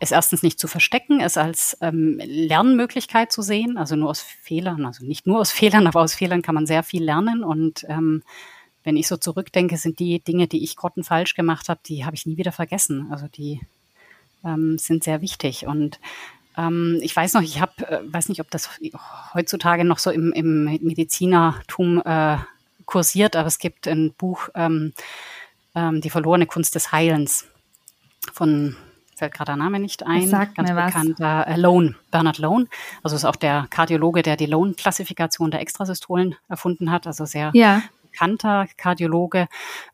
es 0.00 0.10
erstens 0.10 0.42
nicht 0.42 0.58
zu 0.58 0.66
verstecken, 0.66 1.20
es 1.20 1.36
als 1.36 1.76
ähm, 1.80 2.20
Lernmöglichkeit 2.24 3.30
zu 3.30 3.42
sehen, 3.42 3.76
also 3.76 3.96
nur 3.96 4.10
aus 4.10 4.20
Fehlern, 4.20 4.84
also 4.86 5.04
nicht 5.04 5.26
nur 5.26 5.40
aus 5.40 5.50
Fehlern, 5.52 5.86
aber 5.86 6.00
aus 6.00 6.14
Fehlern 6.14 6.42
kann 6.42 6.54
man 6.54 6.66
sehr 6.66 6.82
viel 6.82 7.04
lernen 7.04 7.44
und 7.44 7.84
ähm, 7.88 8.22
wenn 8.82 8.96
ich 8.96 9.08
so 9.08 9.18
zurückdenke, 9.18 9.76
sind 9.76 9.98
die 9.98 10.20
Dinge, 10.20 10.48
die 10.48 10.64
ich 10.64 10.74
grottenfalsch 10.74 11.34
gemacht 11.34 11.68
habe, 11.68 11.80
die 11.84 12.06
habe 12.06 12.16
ich 12.16 12.24
nie 12.24 12.38
wieder 12.38 12.50
vergessen. 12.50 13.08
Also 13.10 13.28
die 13.28 13.60
ähm, 14.42 14.78
sind 14.78 15.04
sehr 15.04 15.20
wichtig 15.20 15.66
und 15.66 16.00
ähm, 16.56 16.98
ich 17.02 17.14
weiß 17.14 17.34
noch, 17.34 17.42
ich 17.42 17.60
habe, 17.60 17.86
äh, 17.86 18.00
weiß 18.04 18.30
nicht, 18.30 18.40
ob 18.40 18.50
das 18.50 18.70
heutzutage 19.34 19.84
noch 19.84 19.98
so 19.98 20.10
im, 20.10 20.32
im 20.32 20.64
Medizinertum 20.64 22.02
äh, 22.02 22.38
kursiert, 22.86 23.36
aber 23.36 23.48
es 23.48 23.58
gibt 23.58 23.86
ein 23.86 24.14
Buch, 24.14 24.48
ähm, 24.54 24.94
ähm, 25.74 26.00
Die 26.00 26.10
verlorene 26.10 26.46
Kunst 26.46 26.74
des 26.74 26.90
Heilens 26.90 27.46
von 28.32 28.76
fällt 29.20 29.34
gerade 29.34 29.52
der 29.52 29.56
Name 29.56 29.78
nicht 29.78 30.04
ein, 30.04 30.26
sagt 30.26 30.56
ganz 30.56 30.70
bekannter 30.70 31.46
äh, 31.46 31.56
Lone, 31.56 31.94
Bernard 32.10 32.38
Lone. 32.38 32.66
Also 33.02 33.14
ist 33.14 33.24
auch 33.24 33.36
der 33.36 33.66
Kardiologe, 33.70 34.22
der 34.22 34.36
die 34.36 34.46
Lone-Klassifikation 34.46 35.50
der 35.50 35.60
Extrasystolen 35.60 36.34
erfunden 36.48 36.90
hat, 36.90 37.06
also 37.06 37.24
sehr 37.24 37.52
ja 37.54 37.82
bekannter 38.10 38.66
Kardiologe, 38.76 39.46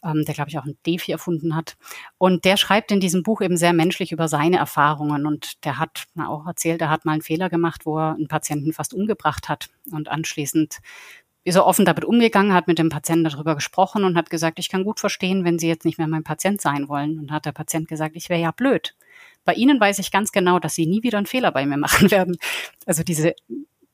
ähm, 0.04 0.24
der, 0.24 0.34
glaube 0.34 0.50
ich, 0.50 0.58
auch 0.58 0.64
ein 0.64 0.76
Defi 0.86 1.12
erfunden 1.12 1.54
hat. 1.54 1.76
Und 2.18 2.44
der 2.44 2.56
schreibt 2.56 2.90
in 2.90 3.00
diesem 3.00 3.22
Buch 3.22 3.40
eben 3.40 3.56
sehr 3.56 3.72
menschlich 3.72 4.12
über 4.12 4.28
seine 4.28 4.56
Erfahrungen. 4.56 5.26
Und 5.26 5.64
der 5.64 5.78
hat 5.78 6.06
na, 6.14 6.28
auch 6.28 6.46
erzählt, 6.46 6.80
er 6.80 6.90
hat 6.90 7.04
mal 7.04 7.12
einen 7.12 7.22
Fehler 7.22 7.48
gemacht, 7.48 7.84
wo 7.84 7.98
er 7.98 8.14
einen 8.14 8.28
Patienten 8.28 8.72
fast 8.72 8.94
umgebracht 8.94 9.48
hat. 9.48 9.68
Und 9.92 10.08
anschließend 10.08 10.78
ist 11.44 11.54
er 11.54 11.66
offen 11.66 11.84
damit 11.84 12.04
umgegangen, 12.04 12.52
hat 12.52 12.66
mit 12.66 12.78
dem 12.78 12.88
Patienten 12.88 13.24
darüber 13.24 13.54
gesprochen 13.54 14.02
und 14.02 14.16
hat 14.16 14.30
gesagt, 14.30 14.58
ich 14.58 14.68
kann 14.68 14.82
gut 14.82 14.98
verstehen, 14.98 15.44
wenn 15.44 15.60
Sie 15.60 15.68
jetzt 15.68 15.84
nicht 15.84 15.96
mehr 15.98 16.08
mein 16.08 16.24
Patient 16.24 16.60
sein 16.60 16.88
wollen. 16.88 17.20
Und 17.20 17.30
hat 17.30 17.46
der 17.46 17.52
Patient 17.52 17.86
gesagt, 17.86 18.16
ich 18.16 18.28
wäre 18.28 18.40
ja 18.40 18.50
blöd. 18.50 18.96
Bei 19.46 19.54
Ihnen 19.54 19.80
weiß 19.80 19.98
ich 20.00 20.10
ganz 20.10 20.32
genau, 20.32 20.58
dass 20.58 20.74
Sie 20.74 20.86
nie 20.86 21.02
wieder 21.02 21.16
einen 21.16 21.26
Fehler 21.26 21.52
bei 21.52 21.64
mir 21.64 21.78
machen 21.78 22.10
werden. 22.10 22.36
Also 22.84 23.02
diese 23.02 23.34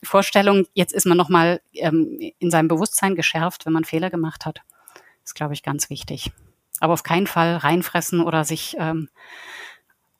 Vorstellung, 0.02 0.66
jetzt 0.74 0.92
ist 0.92 1.06
man 1.06 1.16
nochmal 1.16 1.60
ähm, 1.74 2.18
in 2.40 2.50
seinem 2.50 2.66
Bewusstsein 2.66 3.14
geschärft, 3.14 3.66
wenn 3.66 3.72
man 3.72 3.84
Fehler 3.84 4.10
gemacht 4.10 4.46
hat. 4.46 4.62
ist, 5.24 5.34
glaube 5.34 5.54
ich, 5.54 5.62
ganz 5.62 5.90
wichtig. 5.90 6.32
Aber 6.80 6.94
auf 6.94 7.04
keinen 7.04 7.28
Fall 7.28 7.56
reinfressen 7.56 8.20
oder 8.20 8.44
sich 8.44 8.74
ähm, 8.80 9.08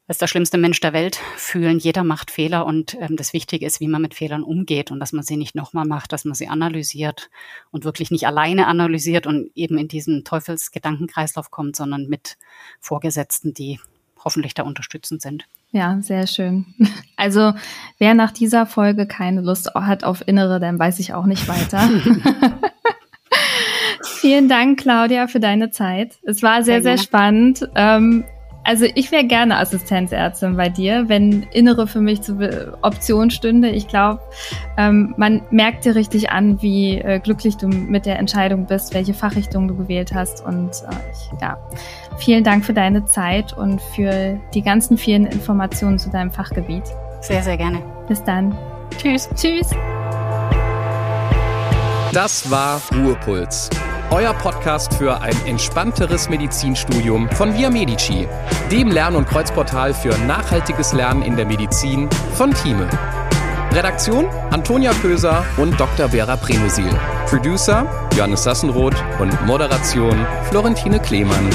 als 0.06 0.18
der 0.18 0.26
schlimmste 0.26 0.58
Mensch 0.58 0.78
der 0.80 0.92
Welt 0.92 1.16
fühlen. 1.36 1.78
Jeder 1.78 2.04
macht 2.04 2.30
Fehler 2.30 2.66
und 2.66 2.94
ähm, 3.00 3.16
das 3.16 3.32
Wichtige 3.32 3.64
ist, 3.64 3.80
wie 3.80 3.88
man 3.88 4.02
mit 4.02 4.14
Fehlern 4.14 4.42
umgeht 4.42 4.90
und 4.90 5.00
dass 5.00 5.12
man 5.12 5.24
sie 5.24 5.38
nicht 5.38 5.54
nochmal 5.54 5.86
macht, 5.86 6.12
dass 6.12 6.26
man 6.26 6.34
sie 6.34 6.48
analysiert 6.48 7.30
und 7.70 7.84
wirklich 7.84 8.10
nicht 8.10 8.26
alleine 8.26 8.66
analysiert 8.66 9.26
und 9.26 9.50
eben 9.54 9.78
in 9.78 9.88
diesen 9.88 10.22
Teufelsgedankenkreislauf 10.24 11.50
kommt, 11.50 11.76
sondern 11.76 12.08
mit 12.08 12.36
Vorgesetzten, 12.78 13.54
die 13.54 13.80
hoffentlich 14.24 14.54
da 14.54 14.62
unterstützend 14.62 15.22
sind. 15.22 15.44
Ja, 15.72 15.98
sehr 16.00 16.26
schön. 16.26 16.66
Also 17.14 17.52
wer 17.98 18.14
nach 18.14 18.32
dieser 18.32 18.66
Folge 18.66 19.06
keine 19.06 19.42
Lust 19.42 19.72
hat 19.76 20.02
auf 20.02 20.26
Innere, 20.26 20.58
dann 20.58 20.76
weiß 20.76 20.98
ich 20.98 21.14
auch 21.14 21.24
nicht 21.24 21.46
weiter. 21.46 21.88
Vielen 24.04 24.48
Dank, 24.48 24.80
Claudia, 24.80 25.28
für 25.28 25.38
deine 25.38 25.70
Zeit. 25.70 26.18
Es 26.24 26.42
war 26.42 26.64
sehr, 26.64 26.82
sehr, 26.82 26.96
sehr 26.96 26.98
spannend. 26.98 27.68
Ähm, 27.76 28.24
also 28.64 28.87
ich 28.94 29.11
wäre 29.11 29.25
gerne 29.25 29.57
Assistenzärztin 29.59 30.57
bei 30.57 30.68
dir, 30.68 31.09
wenn 31.09 31.42
Innere 31.53 31.87
für 31.87 32.01
mich 32.01 32.22
zur 32.22 32.79
Option 32.83 33.31
stünde. 33.31 33.70
Ich 33.70 33.88
glaube, 33.88 34.20
ähm, 34.77 35.14
man 35.16 35.42
merkt 35.51 35.85
dir 35.85 35.94
richtig 35.94 36.31
an, 36.31 36.62
wie 36.62 36.98
äh, 36.98 37.18
glücklich 37.18 37.57
du 37.57 37.66
mit 37.68 38.07
der 38.07 38.18
Entscheidung 38.18 38.66
bist, 38.66 38.94
welche 38.94 39.14
Fachrichtung 39.14 39.68
du 39.68 39.77
gewählt 39.77 40.14
hast. 40.14 40.44
Und 40.44 40.70
äh, 40.70 40.94
ich, 41.12 41.40
ja, 41.40 41.59
vielen 42.18 42.44
Dank 42.44 42.64
für 42.64 42.75
deine 42.75 43.05
Zeit 43.05 43.53
und 43.53 43.81
für 43.81 44.40
die 44.55 44.62
ganzen 44.62 44.96
vielen 44.96 45.27
Informationen 45.27 45.98
zu 45.98 46.11
deinem 46.11 46.31
Fachgebiet. 46.31 46.85
Sehr, 47.20 47.42
sehr 47.42 47.57
gerne. 47.57 47.83
Bis 48.09 48.22
dann. 48.22 48.57
Tschüss. 48.96 49.29
Tschüss. 49.35 49.70
Das 52.12 52.51
war 52.51 52.81
Ruhepuls 52.94 53.70
euer 54.12 54.35
Podcast 54.35 54.92
für 54.94 55.22
ein 55.22 55.35
entspannteres 55.46 56.29
Medizinstudium 56.29 57.31
von 57.31 57.55
Via 57.55 57.70
Medici, 57.70 58.29
dem 58.70 58.90
Lern- 58.90 59.16
und 59.16 59.27
Kreuzportal 59.27 59.94
für 59.94 60.16
nachhaltiges 60.27 60.92
Lernen 60.92 61.22
in 61.22 61.35
der 61.35 61.46
Medizin 61.46 62.11
von 62.35 62.53
Thieme. 62.53 62.88
Redaktion 63.72 64.27
Antonia 64.51 64.92
Köser 65.01 65.46
und 65.57 65.81
Dr. 65.81 66.11
Vera 66.11 66.37
Premusil. 66.37 66.90
Producer 67.27 67.87
Johannes 68.14 68.42
Sassenroth 68.42 69.03
und 69.18 69.46
Moderation 69.46 70.27
Florentine 70.51 71.01
Klemann. 71.01 71.48